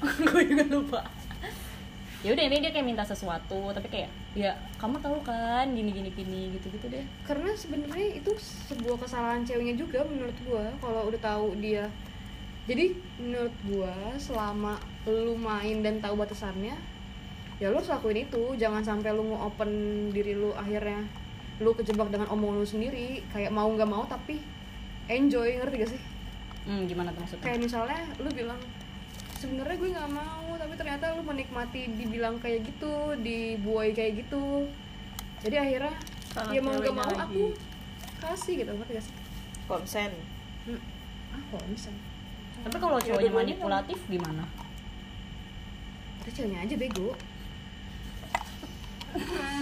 gue 0.28 0.44
juga 0.44 0.64
lupa. 0.68 1.00
Ya 2.24 2.36
udah 2.36 2.44
ini 2.44 2.60
dia 2.60 2.72
kayak 2.76 2.88
minta 2.88 3.04
sesuatu 3.08 3.72
tapi 3.72 3.88
kayak 3.88 4.12
ya 4.34 4.58
kamu 4.82 4.98
tahu 4.98 5.22
kan 5.22 5.70
gini 5.78 5.94
gini 5.94 6.10
gini 6.10 6.42
gitu 6.58 6.74
gitu 6.74 6.86
deh. 6.90 7.06
Karena 7.26 7.54
sebenarnya 7.54 8.18
itu 8.18 8.34
sebuah 8.70 9.06
kesalahan 9.06 9.46
ceweknya 9.46 9.78
juga 9.78 10.02
menurut 10.06 10.34
gua 10.46 10.74
kalau 10.82 11.10
udah 11.10 11.22
tahu 11.22 11.54
dia. 11.62 11.86
Jadi 12.66 12.98
menurut 13.22 13.56
gua 13.70 13.94
selama 14.18 14.82
lu 15.06 15.38
main 15.38 15.86
dan 15.86 16.02
tahu 16.02 16.18
batasannya 16.18 16.74
ya 17.62 17.70
lu 17.70 17.78
harus 17.78 17.94
lakuin 17.94 18.26
itu. 18.26 18.58
Jangan 18.58 18.82
sampai 18.82 19.14
lu 19.14 19.30
nge-open 19.30 19.72
diri 20.10 20.34
lu 20.34 20.50
akhirnya 20.58 21.06
lu 21.62 21.70
kejebak 21.78 22.10
dengan 22.10 22.34
omongan 22.34 22.58
lu 22.58 22.68
sendiri. 22.68 23.22
Kayak 23.30 23.54
mau 23.54 23.70
nggak 23.70 23.90
mau 23.90 24.04
tapi 24.10 24.42
enjoy 25.06 25.62
ngerti 25.62 25.76
gak 25.78 25.92
sih? 25.94 26.02
Hmm, 26.64 26.88
gimana 26.88 27.12
tuh 27.12 27.22
maksudnya? 27.28 27.44
Kayak 27.44 27.60
misalnya 27.60 28.02
lu 28.24 28.30
bilang 28.32 28.60
sebenarnya 29.44 29.76
gue 29.76 29.90
nggak 29.92 30.12
mau 30.16 30.48
tapi 30.56 30.74
ternyata 30.80 31.12
lu 31.20 31.24
menikmati 31.28 31.92
dibilang 32.00 32.40
kayak 32.40 32.64
gitu 32.64 33.20
dibuai 33.20 33.92
kayak 33.92 34.24
gitu. 34.24 34.72
Jadi 35.44 35.56
akhirnya 35.60 35.94
Salah 36.32 36.56
ya 36.56 36.62
mau 36.64 36.72
nggak 36.80 36.96
mau 36.96 37.04
lagi. 37.04 37.20
aku 37.28 37.44
kasih 38.24 38.54
gitu 38.64 38.72
ngerti 38.72 38.92
gak 38.96 39.04
sih? 39.04 39.16
Konsen. 39.68 40.12
Hmm. 40.64 40.80
ah 41.36 41.44
konsen. 41.52 41.96
Tapi 42.64 42.78
kalau 42.80 42.96
Ya, 43.04 43.12
cowoknya 43.12 43.32
manipulatif 43.36 44.00
gimana? 44.08 44.48
Itu 46.24 46.30
ceweknya 46.32 46.64
aja 46.64 46.76
bego 46.80 47.12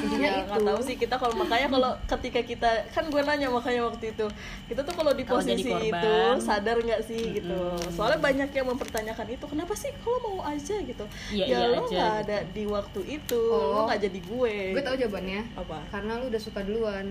Ya 0.01 0.07
intinya 0.09 0.29
nggak 0.49 0.57
itu. 0.57 0.67
tahu 0.67 0.79
sih. 0.81 0.95
Kita 0.97 1.15
kalau 1.15 1.33
makanya 1.37 1.67
kalau 1.69 1.91
ketika 2.09 2.41
kita 2.41 2.69
kan 2.89 3.05
gue 3.05 3.21
nanya 3.21 3.47
makanya 3.47 3.81
waktu 3.85 4.05
itu 4.11 4.25
kita 4.65 4.81
tuh 4.81 4.93
kalau 4.97 5.13
di 5.13 5.21
jadi 5.21 5.29
posisi 5.29 5.69
itu 5.69 6.15
sadar 6.41 6.77
nggak 6.77 7.01
sih 7.05 7.21
gitu. 7.37 7.53
Mm-mm. 7.53 7.93
soalnya 7.93 8.17
banyak 8.17 8.49
yang 8.49 8.67
mempertanyakan 8.67 9.27
itu 9.29 9.45
kenapa 9.45 9.73
sih 9.73 9.93
kalau 10.01 10.17
mau 10.21 10.39
aja? 10.43 10.75
gitu. 10.81 11.05
Iya, 11.29 11.45
ya 11.45 11.57
iya 11.61 11.67
lo 11.69 11.77
aja, 11.77 11.87
nggak 11.87 12.11
gitu. 12.11 12.21
ada 12.25 12.37
di 12.49 12.63
waktu 12.65 13.01
itu 13.07 13.41
Oh. 13.47 13.73
lo 13.77 13.79
nggak 13.85 14.01
jadi 14.01 14.19
gue. 14.19 14.55
Gue 14.73 14.83
tahu 14.83 14.95
jawabannya. 14.97 15.41
Apa? 15.55 15.77
Karena 15.91 16.11
lu 16.17 16.25
udah 16.27 16.41
suka 16.41 16.59
duluan 16.65 17.05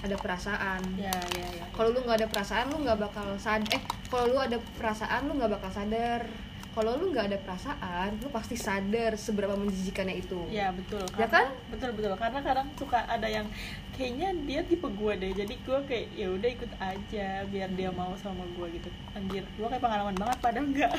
ada 0.00 0.16
perasaan. 0.16 0.80
Ya 0.96 1.12
ya 1.36 1.48
ya 1.60 1.64
kalau 1.76 1.92
lu 1.92 2.00
nggak 2.00 2.24
ada 2.24 2.28
perasaan 2.30 2.72
lu 2.72 2.80
nggak 2.80 2.98
bakal 2.98 3.26
sad 3.36 3.60
eh 3.68 3.82
kalau 4.08 4.32
lu 4.32 4.38
ada 4.40 4.56
perasaan 4.78 5.28
lu 5.28 5.36
nggak 5.36 5.52
bakal 5.60 5.70
sadar 5.70 6.24
kalau 6.70 6.94
lu 6.94 7.10
nggak 7.10 7.34
ada 7.34 7.38
perasaan 7.42 8.14
lu 8.22 8.30
pasti 8.30 8.54
sadar 8.54 9.18
seberapa 9.18 9.58
menjijikannya 9.58 10.22
itu. 10.22 10.38
Ya 10.54 10.70
betul. 10.70 11.02
Ya 11.18 11.26
kan? 11.26 11.50
betul 11.66 11.90
betul. 11.98 12.14
Karena 12.14 12.38
kadang 12.46 12.68
suka 12.78 13.02
ada 13.10 13.26
yang 13.26 13.50
kayaknya 13.98 14.30
dia 14.46 14.60
tipe 14.62 14.86
gue 14.86 15.12
deh. 15.18 15.32
Jadi 15.34 15.54
gue 15.58 15.78
kayak 15.90 16.06
ya 16.14 16.28
udah 16.30 16.50
ikut 16.54 16.72
aja 16.78 17.28
biar 17.50 17.70
dia 17.74 17.90
mau 17.90 18.14
sama 18.22 18.46
gue 18.54 18.66
gitu. 18.78 18.88
Anjir 19.18 19.42
gue 19.42 19.66
kayak 19.66 19.82
pengalaman 19.82 20.14
banget 20.14 20.38
padahal 20.38 20.66
enggak 20.70 20.92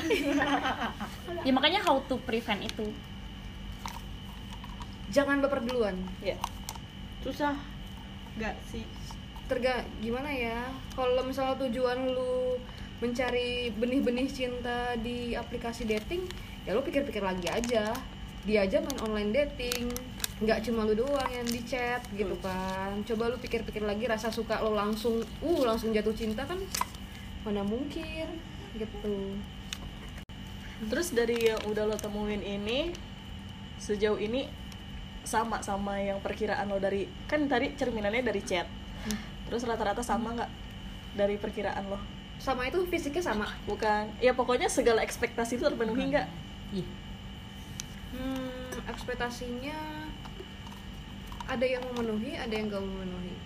ya 1.48 1.52
makanya 1.56 1.80
how 1.88 1.96
to 2.04 2.20
prevent 2.28 2.60
itu. 2.68 2.92
Jangan 5.08 5.40
baper 5.40 5.64
duluan. 5.64 5.96
Ya 6.20 6.36
susah. 7.24 7.56
Nggak 8.36 8.60
sih. 8.68 8.84
Terga 9.48 9.84
gimana 10.04 10.28
ya? 10.28 10.68
Kalau 10.92 11.24
misalnya 11.24 11.56
tujuan 11.64 12.12
lu 12.12 12.60
mencari 13.02 13.74
benih-benih 13.74 14.30
cinta 14.30 14.94
di 14.94 15.34
aplikasi 15.34 15.82
dating 15.82 16.22
ya 16.62 16.70
lu 16.70 16.86
pikir-pikir 16.86 17.18
lagi 17.18 17.50
aja. 17.50 17.90
Dia 18.42 18.58
aja 18.66 18.78
main 18.78 18.98
online 19.02 19.30
dating 19.34 19.90
nggak 20.42 20.66
cuma 20.66 20.86
lu 20.86 20.94
doang 20.94 21.30
yang 21.30 21.46
di 21.46 21.66
chat 21.66 22.02
gitu 22.14 22.38
kan. 22.38 23.02
Coba 23.02 23.34
lu 23.34 23.36
pikir-pikir 23.42 23.82
lagi 23.82 24.06
rasa 24.06 24.30
suka 24.30 24.62
lo 24.62 24.70
langsung 24.70 25.18
uh 25.42 25.60
langsung 25.66 25.90
jatuh 25.90 26.14
cinta 26.14 26.46
kan 26.46 26.62
mana 27.42 27.66
mungkin 27.66 28.38
gitu. 28.78 29.34
Terus 30.86 31.10
dari 31.10 31.50
yang 31.50 31.58
udah 31.66 31.90
lo 31.90 31.98
temuin 31.98 32.42
ini 32.42 32.94
sejauh 33.82 34.22
ini 34.22 34.46
sama 35.26 35.62
sama 35.62 35.98
yang 35.98 36.18
perkiraan 36.22 36.70
lo 36.70 36.78
dari 36.78 37.06
kan 37.26 37.50
tadi 37.50 37.74
cerminannya 37.74 38.22
dari 38.22 38.42
chat. 38.46 38.66
Terus 39.50 39.66
rata-rata 39.66 40.06
sama 40.06 40.38
nggak 40.38 40.50
dari 41.18 41.34
perkiraan 41.38 41.86
lo 41.90 42.21
sama 42.42 42.66
itu 42.66 42.82
fisiknya 42.90 43.22
sama 43.22 43.46
bukan? 43.70 44.10
Ya 44.18 44.34
pokoknya 44.34 44.66
segala 44.66 45.06
ekspektasi 45.06 45.56
itu 45.56 45.62
terpenuhi 45.62 46.10
nggak? 46.10 46.26
Ih. 46.74 46.88
Hmm, 48.12 48.82
ekspektasinya 48.90 49.78
ada 51.46 51.62
yang 51.62 51.86
memenuhi 51.94 52.34
ada 52.34 52.50
yang 52.50 52.66
gak 52.66 52.82
memenuhi. 52.82 53.38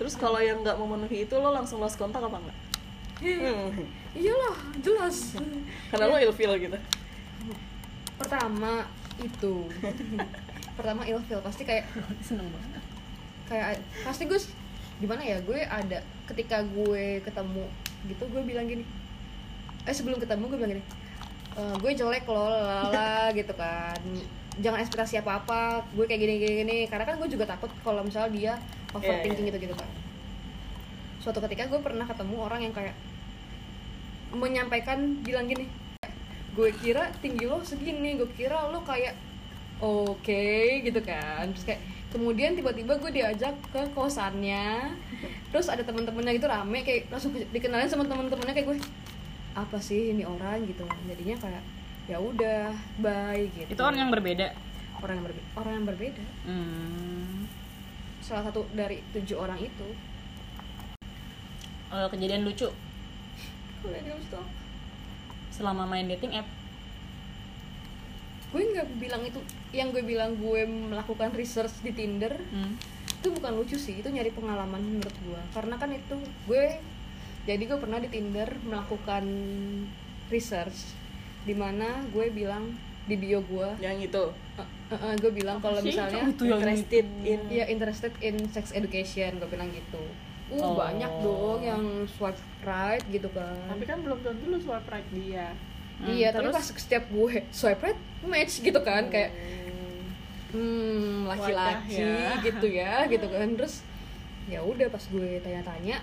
Terus 0.00 0.16
kalau 0.16 0.40
yang 0.40 0.64
nggak 0.64 0.80
memenuhi 0.80 1.28
itu 1.28 1.34
lo 1.36 1.52
langsung 1.52 1.80
lost 1.80 2.00
kontak 2.00 2.24
apa 2.24 2.40
enggak 2.40 2.58
hmm. 3.20 3.72
iyalah 4.16 4.56
jelas. 4.84 5.36
Karena 5.90 6.04
lo 6.10 6.16
ilfeel 6.20 6.52
gitu. 6.60 6.78
Pertama 8.16 8.88
itu. 9.20 9.54
Pertama 10.76 11.02
ilfil 11.08 11.40
pasti 11.40 11.62
kayak 11.64 11.88
seneng 12.26 12.48
banget. 12.52 12.84
kayak 13.46 13.78
pasti 14.02 14.26
gue 14.26 14.42
gimana 14.98 15.22
ya 15.22 15.38
gue 15.38 15.62
ada 15.62 16.02
ketika 16.26 16.66
gue 16.66 17.22
ketemu 17.22 17.62
gitu 18.08 18.24
gue 18.26 18.42
bilang 18.42 18.66
gini. 18.66 18.84
Eh 19.86 19.94
sebelum 19.94 20.18
ketemu 20.18 20.50
gue 20.50 20.58
bilang 20.58 20.72
gini 20.78 20.84
"E, 21.56 21.62
gue 21.78 21.90
jelek 21.94 22.24
loh 22.26 22.50
lala 22.50 23.28
gitu 23.38 23.52
kan. 23.54 23.98
Jangan 24.56 24.80
ekspektasi 24.80 25.20
apa 25.20 25.44
apa 25.44 25.60
gue 25.92 26.04
kayak 26.08 26.20
gini 26.22 26.34
gini 26.40 26.54
gini. 26.64 26.78
Karena 26.88 27.04
kan 27.04 27.18
gue 27.20 27.28
juga 27.28 27.44
takut 27.46 27.70
kalau 27.84 28.02
misalnya 28.02 28.30
dia 28.32 28.52
overthinking 28.96 29.46
gitu 29.52 29.58
gitu 29.70 29.74
kan. 29.76 29.88
Suatu 31.20 31.42
ketika 31.42 31.66
gue 31.66 31.80
pernah 31.82 32.06
ketemu 32.06 32.34
orang 32.38 32.60
yang 32.64 32.74
kayak 32.74 32.94
menyampaikan 34.34 35.22
bilang 35.22 35.46
gini 35.46 35.70
gue 36.56 36.72
kira 36.80 37.12
tinggi 37.20 37.44
lo 37.44 37.60
segini 37.62 38.16
gue 38.16 38.26
kira 38.32 38.72
lo 38.72 38.80
kayak 38.82 39.12
oke 39.78 40.46
gitu 40.82 41.00
kan. 41.04 41.52
Terus 41.52 41.64
kayak 41.68 41.82
kemudian 42.16 42.56
tiba-tiba 42.56 42.96
gue 42.96 43.10
diajak 43.12 43.52
ke 43.68 43.82
kosannya. 43.92 44.96
Terus 45.52 45.68
ada 45.68 45.84
teman-temannya 45.84 46.40
gitu 46.40 46.48
rame 46.48 46.80
kayak 46.80 47.12
langsung 47.12 47.36
ke- 47.36 47.44
dikenalin 47.52 47.84
sama 47.84 48.08
teman-temannya 48.08 48.56
kayak 48.56 48.72
gue 48.72 48.78
apa 49.52 49.76
sih 49.76 50.16
ini 50.16 50.24
orang? 50.24 50.64
gitu. 50.64 50.88
Jadinya 51.04 51.36
kayak 51.36 51.62
ya 52.08 52.16
udah 52.16 52.72
bye 53.04 53.44
gitu. 53.52 53.68
Itu 53.68 53.82
orang 53.84 54.08
yang 54.08 54.12
berbeda? 54.12 54.56
Orang 54.96 55.20
yang 55.20 55.26
berbeda 55.28 55.46
orang 55.60 55.72
yang 55.76 55.86
berbeda. 55.86 56.24
Hmm. 56.48 57.44
salah 58.26 58.42
satu 58.50 58.66
dari 58.74 58.98
tujuh 59.14 59.38
orang 59.38 59.54
itu. 59.60 59.86
Eh, 61.94 62.08
kejadian 62.10 62.42
lucu. 62.42 62.66
Selama 65.54 65.86
main 65.86 66.10
dating 66.10 66.34
app 66.34 66.48
gue 68.56 68.72
nggak 68.72 68.88
bilang 68.96 69.20
itu 69.20 69.36
yang 69.76 69.92
gue 69.92 70.00
bilang 70.00 70.32
gue 70.40 70.64
melakukan 70.64 71.28
research 71.36 71.76
di 71.84 71.92
Tinder 71.92 72.32
hmm. 72.32 72.72
itu 73.20 73.28
bukan 73.28 73.52
lucu 73.52 73.76
sih 73.76 74.00
itu 74.00 74.08
nyari 74.08 74.32
pengalaman 74.32 74.80
menurut 74.80 75.12
gue. 75.28 75.40
Karena 75.52 75.76
kan 75.76 75.92
itu 75.92 76.16
gue 76.48 76.80
jadi 77.44 77.62
gue 77.68 77.76
pernah 77.76 78.00
di 78.00 78.08
Tinder 78.08 78.48
melakukan 78.64 79.24
research 80.32 80.96
di 81.44 81.52
mana 81.52 82.00
gue 82.08 82.32
bilang 82.32 82.72
di 83.04 83.20
bio 83.20 83.44
gue. 83.44 83.76
Yang 83.76 84.08
itu? 84.08 84.24
Eh, 84.56 84.68
eh, 84.96 85.00
eh, 85.04 85.14
gue 85.20 85.32
bilang 85.36 85.60
kalau 85.60 85.84
misalnya 85.84 86.24
Itu 86.24 86.48
yang 86.48 86.56
interested 86.56 87.06
in 87.28 87.40
ya 87.52 87.64
interested 87.68 88.12
in 88.24 88.40
sex 88.48 88.72
education 88.72 89.36
gue 89.36 89.48
bilang 89.52 89.68
gitu. 89.68 90.00
Uh 90.48 90.62
Oh. 90.62 90.78
banyak 90.78 91.10
dong 91.20 91.60
yang 91.60 91.82
swipe 92.08 92.40
right 92.64 93.04
gitu 93.12 93.28
kan. 93.36 93.68
Tapi 93.68 93.84
kan 93.84 94.00
belum 94.00 94.24
tentu 94.24 94.48
lu 94.48 94.56
swipe 94.56 94.88
right 94.88 95.04
dia 95.12 95.52
Hmm, 95.96 96.12
iya 96.12 96.28
tapi 96.28 96.52
terus? 96.52 96.56
pas 96.60 96.66
setiap 96.76 97.04
gue 97.08 97.40
swipe 97.48 97.80
right 97.80 98.00
match 98.28 98.60
gitu 98.60 98.76
kan 98.84 99.08
kayak 99.08 99.32
hmm 100.52 101.24
laki-laki 101.24 102.04
ya. 102.04 102.36
gitu 102.44 102.66
ya 102.68 102.94
gitu 103.12 103.26
kan. 103.28 103.48
Terus 103.56 103.80
ya 104.46 104.60
udah 104.62 104.86
pas 104.92 105.02
gue 105.02 105.40
tanya-tanya 105.42 105.98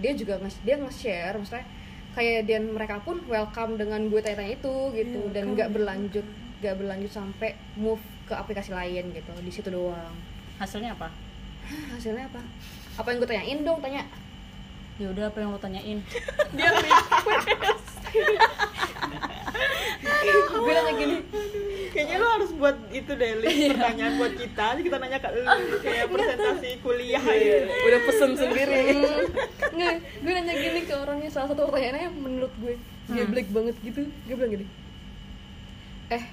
dia 0.00 0.12
juga 0.16 0.40
nge 0.40 0.64
dia 0.64 0.80
nge-share 0.80 1.36
maksudnya 1.36 1.66
kayak 2.14 2.46
dan 2.46 2.72
mereka 2.72 3.02
pun 3.02 3.20
welcome 3.26 3.74
dengan 3.80 4.06
gue 4.12 4.20
tanya-tanya 4.20 4.52
itu 4.60 4.76
gitu. 4.96 5.20
Iya, 5.28 5.32
dan 5.32 5.44
nggak 5.56 5.68
berlanjut 5.72 6.26
nggak 6.60 6.74
berlanjut 6.76 7.12
sampai 7.12 7.56
move 7.80 8.04
ke 8.28 8.36
aplikasi 8.36 8.76
lain 8.76 9.16
gitu. 9.16 9.32
Di 9.40 9.52
situ 9.52 9.72
doang. 9.72 10.12
Hasilnya 10.60 10.92
apa? 10.92 11.08
Hasilnya 11.96 12.28
apa? 12.28 12.44
Apa 13.00 13.16
yang 13.16 13.24
gue 13.24 13.30
tanyain 13.32 13.60
dong 13.64 13.80
tanya. 13.80 14.04
Ya 15.00 15.08
udah 15.08 15.32
apa 15.32 15.40
yang 15.40 15.56
lo 15.56 15.56
tanyain? 15.56 16.04
Dia 16.56 16.68
gue 20.00 20.72
nanya 20.72 20.92
gini 20.94 21.16
kayaknya 21.90 22.16
lu 22.16 22.28
harus 22.30 22.50
buat 22.54 22.76
itu 22.88 23.12
deh 23.12 23.32
list 23.42 23.74
pertanyaan 23.74 24.14
buat 24.16 24.32
kita. 24.32 24.64
Jadi 24.72 24.82
kita 24.86 24.96
nanya 24.96 25.18
ke 25.18 25.28
lu 25.34 25.44
kayak 25.80 26.06
presentasi 26.08 26.70
kuliah 26.80 27.18
Iya, 27.20 27.66
gitu. 27.66 27.72
udah 27.84 28.00
pesen 28.06 28.30
sendiri. 28.32 28.80
Nggak 29.70 29.94
gue 30.22 30.32
nanya 30.32 30.54
gini 30.54 30.80
ke 30.84 30.94
orangnya 30.94 31.28
salah 31.28 31.48
satu 31.50 31.66
pertanyaannya 31.66 32.02
yang 32.06 32.16
menurut 32.16 32.52
gue. 32.56 32.74
Dia 33.10 33.26
Hmm. 33.26 33.32
black 33.34 33.48
banget 33.50 33.74
gitu. 33.82 34.00
Gue 34.24 34.34
bilang 34.34 34.52
gini 34.52 34.66
eh 36.10 36.24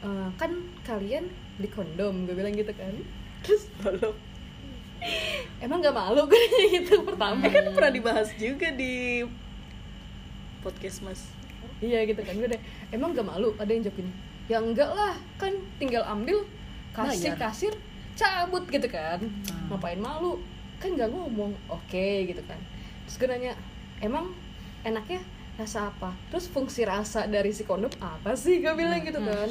eh, 0.00 0.28
kan 0.34 0.50
kalian 0.82 1.24
beli 1.58 1.68
kondom. 1.68 2.14
Gue 2.24 2.34
bilang 2.34 2.54
gitu 2.54 2.70
kan. 2.70 2.94
Terus 3.42 3.66
belum 3.82 4.14
emang 5.60 5.78
nggak 5.82 5.92
malu? 5.92 6.24
Gue 6.24 6.38
nanya 6.38 6.66
gitu 6.72 6.94
pertama. 7.02 7.42
Eh 7.42 7.50
kan 7.50 7.66
pernah 7.68 7.90
dibahas 7.90 8.30
juga 8.38 8.70
di 8.70 9.26
podcast 10.62 11.02
mas 11.02 11.33
iya 11.84 12.00
gitu 12.08 12.20
kan. 12.24 12.32
Gue 12.40 12.48
deh. 12.48 12.62
Emang 12.88 13.12
nggak 13.12 13.26
malu 13.28 13.52
ada 13.60 13.68
yang 13.68 13.84
jawab 13.84 14.00
gini 14.00 14.12
ya 14.48 14.58
enggak 14.60 14.90
lah. 14.92 15.14
Kan 15.36 15.52
tinggal 15.76 16.04
ambil 16.08 16.44
kasih 16.96 17.36
Bayar. 17.36 17.52
kasir 17.52 17.72
cabut 18.14 18.64
gitu 18.70 18.88
kan. 18.88 19.20
Hmm. 19.20 19.68
ngapain 19.68 20.00
malu? 20.00 20.40
Kan 20.80 20.96
nggak 20.96 21.12
ngomong. 21.12 21.52
Oke 21.68 22.28
gitu 22.28 22.40
kan. 22.48 22.58
Terus 23.04 23.16
gue 23.20 23.28
nanya 23.28 23.52
emang 24.00 24.32
enaknya 24.84 25.20
rasa 25.54 25.92
apa? 25.92 26.10
Terus 26.34 26.50
fungsi 26.50 26.82
rasa 26.82 27.30
dari 27.30 27.54
si 27.54 27.62
kondom 27.62 27.92
apa 28.00 28.34
sih? 28.34 28.58
Gue 28.64 28.74
bilang 28.74 29.04
gitu 29.04 29.20
kan. 29.20 29.48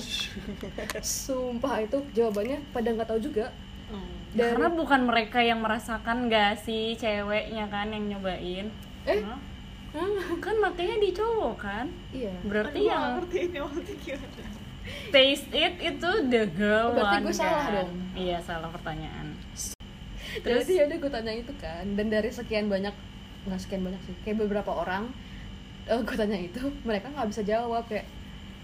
Sumpah 0.99 1.85
itu 1.85 2.01
jawabannya 2.17 2.59
pada 2.73 2.89
nggak 2.91 3.09
tahu 3.09 3.21
juga. 3.21 3.53
Ya, 4.33 4.49
karena 4.49 4.73
bukan 4.73 5.05
mereka 5.05 5.45
yang 5.45 5.61
merasakan 5.61 6.25
gak 6.25 6.65
sih 6.65 6.97
ceweknya 6.97 7.69
kan 7.69 7.93
yang 7.93 8.17
nyobain? 8.17 8.73
Eh? 9.05 9.21
Kan 9.93 10.55
makanya 10.57 10.97
di 10.97 11.09
cowok 11.13 11.55
kan? 11.61 11.85
Iya. 12.09 12.33
Berarti 12.43 12.77
Aduh, 12.81 12.89
yang 12.89 13.03
ngerti 13.21 13.37
ini 13.45 13.57
maksudnya 13.61 13.95
gimana. 14.01 14.45
Taste 15.13 15.47
it 15.53 15.73
itu 15.79 16.11
the 16.27 16.43
girl 16.51 16.91
Berarti 16.91 17.15
one 17.15 17.23
gue 17.23 17.35
salah 17.35 17.63
kan? 17.63 17.73
dong. 17.79 17.91
iya 18.17 18.37
salah 18.41 18.69
pertanyaan. 18.73 19.27
Terus? 20.43 20.65
ya 20.65 20.89
udah 20.89 20.97
gue 20.97 21.11
tanya 21.13 21.33
itu 21.37 21.53
kan 21.61 21.85
dan 21.93 22.09
dari 22.09 22.33
sekian 22.33 22.65
banyak 22.65 22.91
nggak 23.45 23.59
sekian 23.61 23.85
banyak 23.85 24.01
sih 24.01 24.15
kayak 24.25 24.41
beberapa 24.41 24.73
orang 24.73 25.13
eh, 25.85 26.01
gue 26.01 26.15
tanya 26.17 26.41
itu 26.41 26.57
mereka 26.81 27.13
nggak 27.13 27.29
bisa 27.29 27.45
jawab 27.45 27.85
kayak 27.85 28.09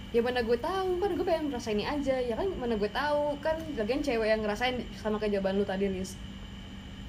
ya 0.10 0.26
mana 0.26 0.42
gue 0.42 0.58
tahu 0.58 0.98
kan 0.98 1.10
gue 1.14 1.22
pengen 1.22 1.54
ngerasain 1.54 1.78
ini 1.78 1.86
aja. 1.86 2.18
Ya 2.18 2.34
kan 2.34 2.50
mana 2.58 2.74
gue 2.74 2.90
tahu 2.90 3.38
kan 3.40 3.56
lagian 3.78 4.02
cewek 4.02 4.28
yang 4.28 4.42
ngerasain 4.42 4.82
sama 4.98 5.22
kayak 5.22 5.38
jawaban 5.38 5.62
lu 5.62 5.66
tadi 5.70 5.86
Riz 5.88 6.18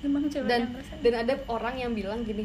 emang 0.05 0.29
cewek 0.29 0.45
dan 0.47 0.61
yang 0.61 0.73
ngerasain? 0.77 1.01
dan 1.01 1.13
ada 1.25 1.35
orang 1.49 1.75
yang 1.77 1.93
bilang 1.97 2.21
gini 2.23 2.45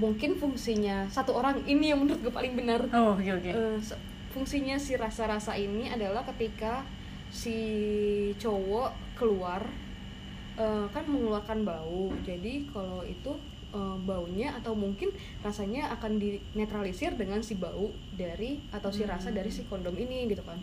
mungkin 0.00 0.40
fungsinya 0.40 1.04
satu 1.12 1.36
orang 1.36 1.60
ini 1.68 1.92
yang 1.92 2.00
menurut 2.00 2.24
gue 2.24 2.32
paling 2.32 2.56
benar. 2.56 2.88
Oh 2.96 3.20
oke 3.20 3.28
oke. 3.28 3.50
Eh, 3.52 3.78
fungsinya 4.32 4.80
si 4.80 4.96
rasa-rasa 4.96 5.52
ini 5.60 5.92
adalah 5.92 6.24
ketika 6.32 6.80
si 7.28 7.60
cowok 8.40 9.20
keluar 9.20 9.60
eh, 10.56 10.86
kan 10.88 11.04
mengeluarkan 11.04 11.68
bau. 11.68 12.08
Jadi 12.24 12.72
kalau 12.72 13.04
itu 13.04 13.36
eh, 13.76 13.96
baunya 14.00 14.56
atau 14.56 14.72
mungkin 14.72 15.12
rasanya 15.44 15.92
akan 16.00 16.16
dinetralisir 16.16 17.12
dengan 17.20 17.44
si 17.44 17.60
bau 17.60 17.92
dari 18.16 18.64
atau 18.72 18.88
si 18.88 19.04
rasa 19.04 19.28
dari 19.28 19.52
si 19.52 19.68
kondom 19.68 19.94
ini 20.00 20.24
gitu 20.32 20.40
kan. 20.48 20.56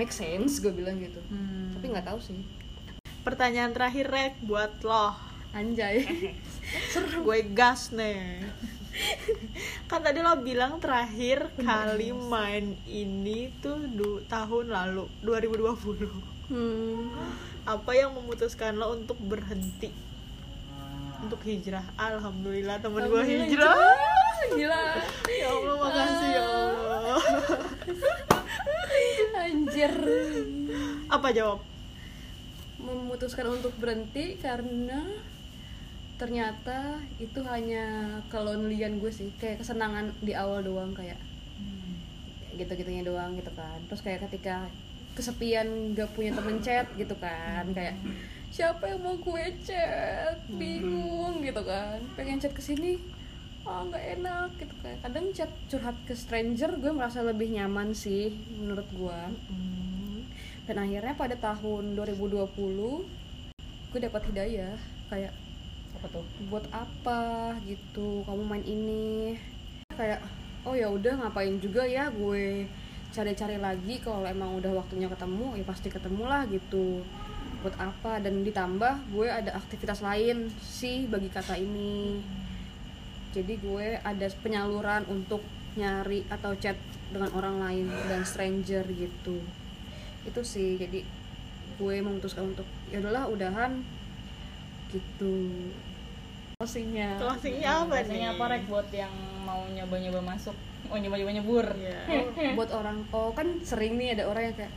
Make 0.00 0.16
sense 0.16 0.64
gue 0.64 0.72
bilang 0.72 0.96
gitu. 0.96 1.20
Hmm. 1.28 1.72
tapi 1.76 1.92
nggak 1.92 2.08
tahu 2.08 2.20
sih. 2.24 2.40
Pertanyaan 3.20 3.76
terakhir 3.76 4.06
rek 4.08 4.34
buat 4.48 4.80
lo 4.80 5.25
anjay. 5.56 6.04
Gue 7.24 7.40
gas 7.56 7.96
nih. 7.96 8.44
Kan 9.88 10.00
tadi 10.04 10.20
lo 10.24 10.36
bilang 10.40 10.80
terakhir 10.80 11.52
kali 11.60 12.12
main 12.16 12.76
ini 12.88 13.52
tuh 13.60 13.76
du- 13.92 14.24
tahun 14.24 14.72
lalu 14.72 15.04
2020 15.20 16.48
hmm. 16.48 17.12
apa 17.68 17.90
yang 17.92 18.16
memutuskan 18.16 18.80
lo 18.80 18.96
untuk 18.96 19.20
berhenti? 19.20 19.92
Untuk 21.20 21.40
hijrah? 21.44 21.84
Alhamdulillah 22.00 22.80
temen 22.80 23.04
gue 23.08 23.22
hijrah. 23.24 23.76
Gila. 24.52 24.84
Ya 25.26 25.48
allah 25.52 25.76
makasih 25.76 26.28
ya 26.32 26.44
allah. 26.44 27.20
Anjir. 29.46 29.92
Apa 31.12 31.28
jawab? 31.30 31.60
Memutuskan 32.80 33.46
untuk 33.52 33.74
berhenti 33.76 34.38
karena 34.40 35.04
ternyata 36.16 37.00
itu 37.20 37.44
hanya 37.44 38.18
kelonelian 38.32 38.96
gue 39.00 39.12
sih 39.12 39.28
kayak 39.36 39.60
kesenangan 39.60 40.16
di 40.24 40.32
awal 40.32 40.64
doang 40.64 40.96
kayak 40.96 41.20
gitu 42.56 42.72
gitunya 42.72 43.04
doang 43.04 43.36
gitu 43.36 43.52
kan. 43.52 43.76
Terus 43.84 44.00
kayak 44.00 44.24
ketika 44.28 44.64
kesepian 45.12 45.92
gak 45.92 46.08
punya 46.16 46.32
temen 46.32 46.60
chat 46.64 46.88
gitu 46.96 47.12
kan 47.20 47.68
kayak 47.76 47.96
siapa 48.48 48.88
yang 48.88 49.04
mau 49.04 49.16
gue 49.20 49.44
chat? 49.60 50.40
Bingung 50.48 51.44
gitu 51.44 51.60
kan. 51.60 52.00
Pengen 52.16 52.40
chat 52.40 52.56
ke 52.56 52.64
sini 52.64 52.96
ah 53.66 53.82
nggak 53.82 54.22
enak 54.22 54.50
gitu 54.62 54.74
kan 54.78 54.94
kadang 55.02 55.26
chat 55.34 55.50
curhat 55.66 55.98
ke 56.06 56.14
stranger 56.14 56.70
gue 56.78 56.92
merasa 56.94 57.26
lebih 57.26 57.50
nyaman 57.50 57.90
sih 57.90 58.30
menurut 58.62 58.86
gue 58.94 59.20
dan 60.70 60.76
akhirnya 60.78 61.18
pada 61.18 61.34
tahun 61.34 61.98
2020 61.98 62.46
gue 63.90 64.00
dapat 64.06 64.22
hidayah 64.30 64.78
kayak 65.10 65.34
apa 65.96 66.12
tuh 66.12 66.24
buat 66.52 66.68
apa 66.68 67.56
gitu? 67.64 68.20
Kamu 68.28 68.44
main 68.44 68.64
ini. 68.68 69.32
Kayak 69.96 70.20
oh 70.68 70.76
ya 70.76 70.92
udah 70.92 71.24
ngapain 71.24 71.56
juga 71.56 71.88
ya 71.88 72.12
gue 72.12 72.68
cari-cari 73.16 73.56
lagi 73.56 73.96
kalau 74.04 74.28
emang 74.28 74.60
udah 74.60 74.76
waktunya 74.76 75.08
ketemu 75.08 75.56
ya 75.56 75.64
pasti 75.64 75.88
ketemu 75.88 76.24
lah 76.28 76.44
gitu. 76.52 77.00
Buat 77.64 77.80
apa? 77.80 78.20
Dan 78.20 78.44
ditambah 78.44 79.08
gue 79.08 79.26
ada 79.26 79.56
aktivitas 79.56 80.04
lain 80.04 80.52
sih 80.60 81.08
bagi 81.08 81.32
kata 81.32 81.56
ini. 81.56 82.20
Jadi 83.32 83.56
gue 83.56 83.96
ada 84.00 84.26
penyaluran 84.44 85.08
untuk 85.08 85.40
nyari 85.76 86.24
atau 86.28 86.56
chat 86.56 86.76
dengan 87.12 87.32
orang 87.32 87.56
lain 87.60 87.86
dan 88.08 88.24
stranger 88.28 88.84
gitu. 88.92 89.40
Itu 90.28 90.40
sih 90.44 90.76
jadi 90.76 91.04
gue 91.76 91.96
memutuskan 92.00 92.52
untuk 92.52 92.64
ya 92.88 93.00
udahlah 93.00 93.28
udahan 93.28 93.84
gitu. 94.90 95.34
Closingnya. 96.56 97.20
Closingnya 97.20 97.70
apa 97.84 97.84
nih? 97.84 98.00
Biasanya 98.00 98.28
apa 98.32 98.44
rek? 98.48 98.62
Buat 98.70 98.88
yang 98.88 99.12
mau 99.44 99.60
nyoba-nyoba 99.68 100.20
masuk. 100.24 100.56
Mau 100.88 100.96
nyoba-nyoba 100.96 101.32
nyebur. 101.36 101.66
Iya. 101.76 102.00
buat 102.56 102.70
orang 102.72 103.04
oh 103.12 103.30
kan 103.36 103.60
sering 103.60 104.00
nih 104.00 104.16
ada 104.16 104.24
orang 104.30 104.48
yang 104.48 104.56
kayak 104.56 104.72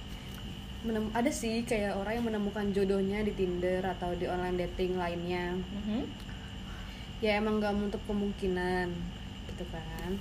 menem- 0.80 1.14
ada 1.16 1.32
sih 1.32 1.64
kayak 1.64 1.96
orang 1.96 2.20
yang 2.20 2.26
menemukan 2.32 2.72
jodohnya 2.72 3.20
di 3.24 3.32
Tinder 3.36 3.84
atau 3.84 4.16
di 4.16 4.28
online 4.28 4.58
dating 4.68 5.00
lainnya. 5.00 5.56
Mhm. 5.56 6.28
ya 7.20 7.36
emang 7.36 7.60
gak 7.60 7.76
menutup 7.76 8.00
kemungkinan 8.08 8.88
gitu 9.52 9.66
kan. 9.68 10.16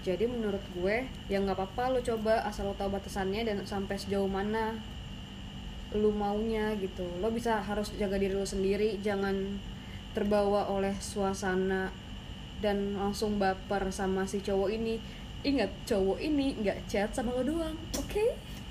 Jadi 0.00 0.24
menurut 0.24 0.64
gue 0.72 1.04
ya 1.28 1.36
nggak 1.36 1.52
apa-apa 1.52 1.92
lo 1.92 2.00
coba 2.00 2.40
asal 2.48 2.72
lo 2.72 2.74
tahu 2.80 2.88
batasannya 2.88 3.44
dan 3.44 3.60
sampai 3.68 4.00
sejauh 4.00 4.24
mana 4.24 4.72
lu 5.94 6.14
maunya 6.14 6.74
gitu. 6.78 7.06
Lo 7.18 7.30
bisa 7.30 7.58
harus 7.62 7.90
jaga 7.98 8.18
diri 8.20 8.34
lo 8.34 8.46
sendiri 8.46 8.98
jangan 9.02 9.58
terbawa 10.10 10.66
oleh 10.70 10.94
suasana 10.98 11.90
dan 12.60 12.98
langsung 12.98 13.40
baper 13.40 13.90
sama 13.90 14.26
si 14.26 14.42
cowok 14.42 14.70
ini. 14.70 15.00
Ingat 15.40 15.72
cowok 15.88 16.20
ini 16.20 16.60
nggak 16.60 16.78
chat 16.86 17.10
sama 17.16 17.32
lo 17.32 17.42
doang 17.42 17.76
oke? 17.96 18.24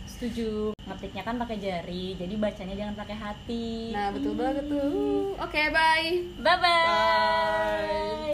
Setuju. 0.06 0.78
Ngetiknya 0.86 1.24
kan 1.26 1.40
pakai 1.40 1.58
jari 1.58 2.14
jadi 2.20 2.34
bacanya 2.38 2.76
jangan 2.76 2.96
pakai 2.98 3.18
hati. 3.18 3.68
Nah 3.96 4.14
betul 4.14 4.34
banget 4.38 4.66
tuh. 4.68 5.34
Oke 5.40 5.62
bye. 5.74 6.10
Bye 6.44 6.58
bye 6.60 6.86
Bye. 6.86 8.30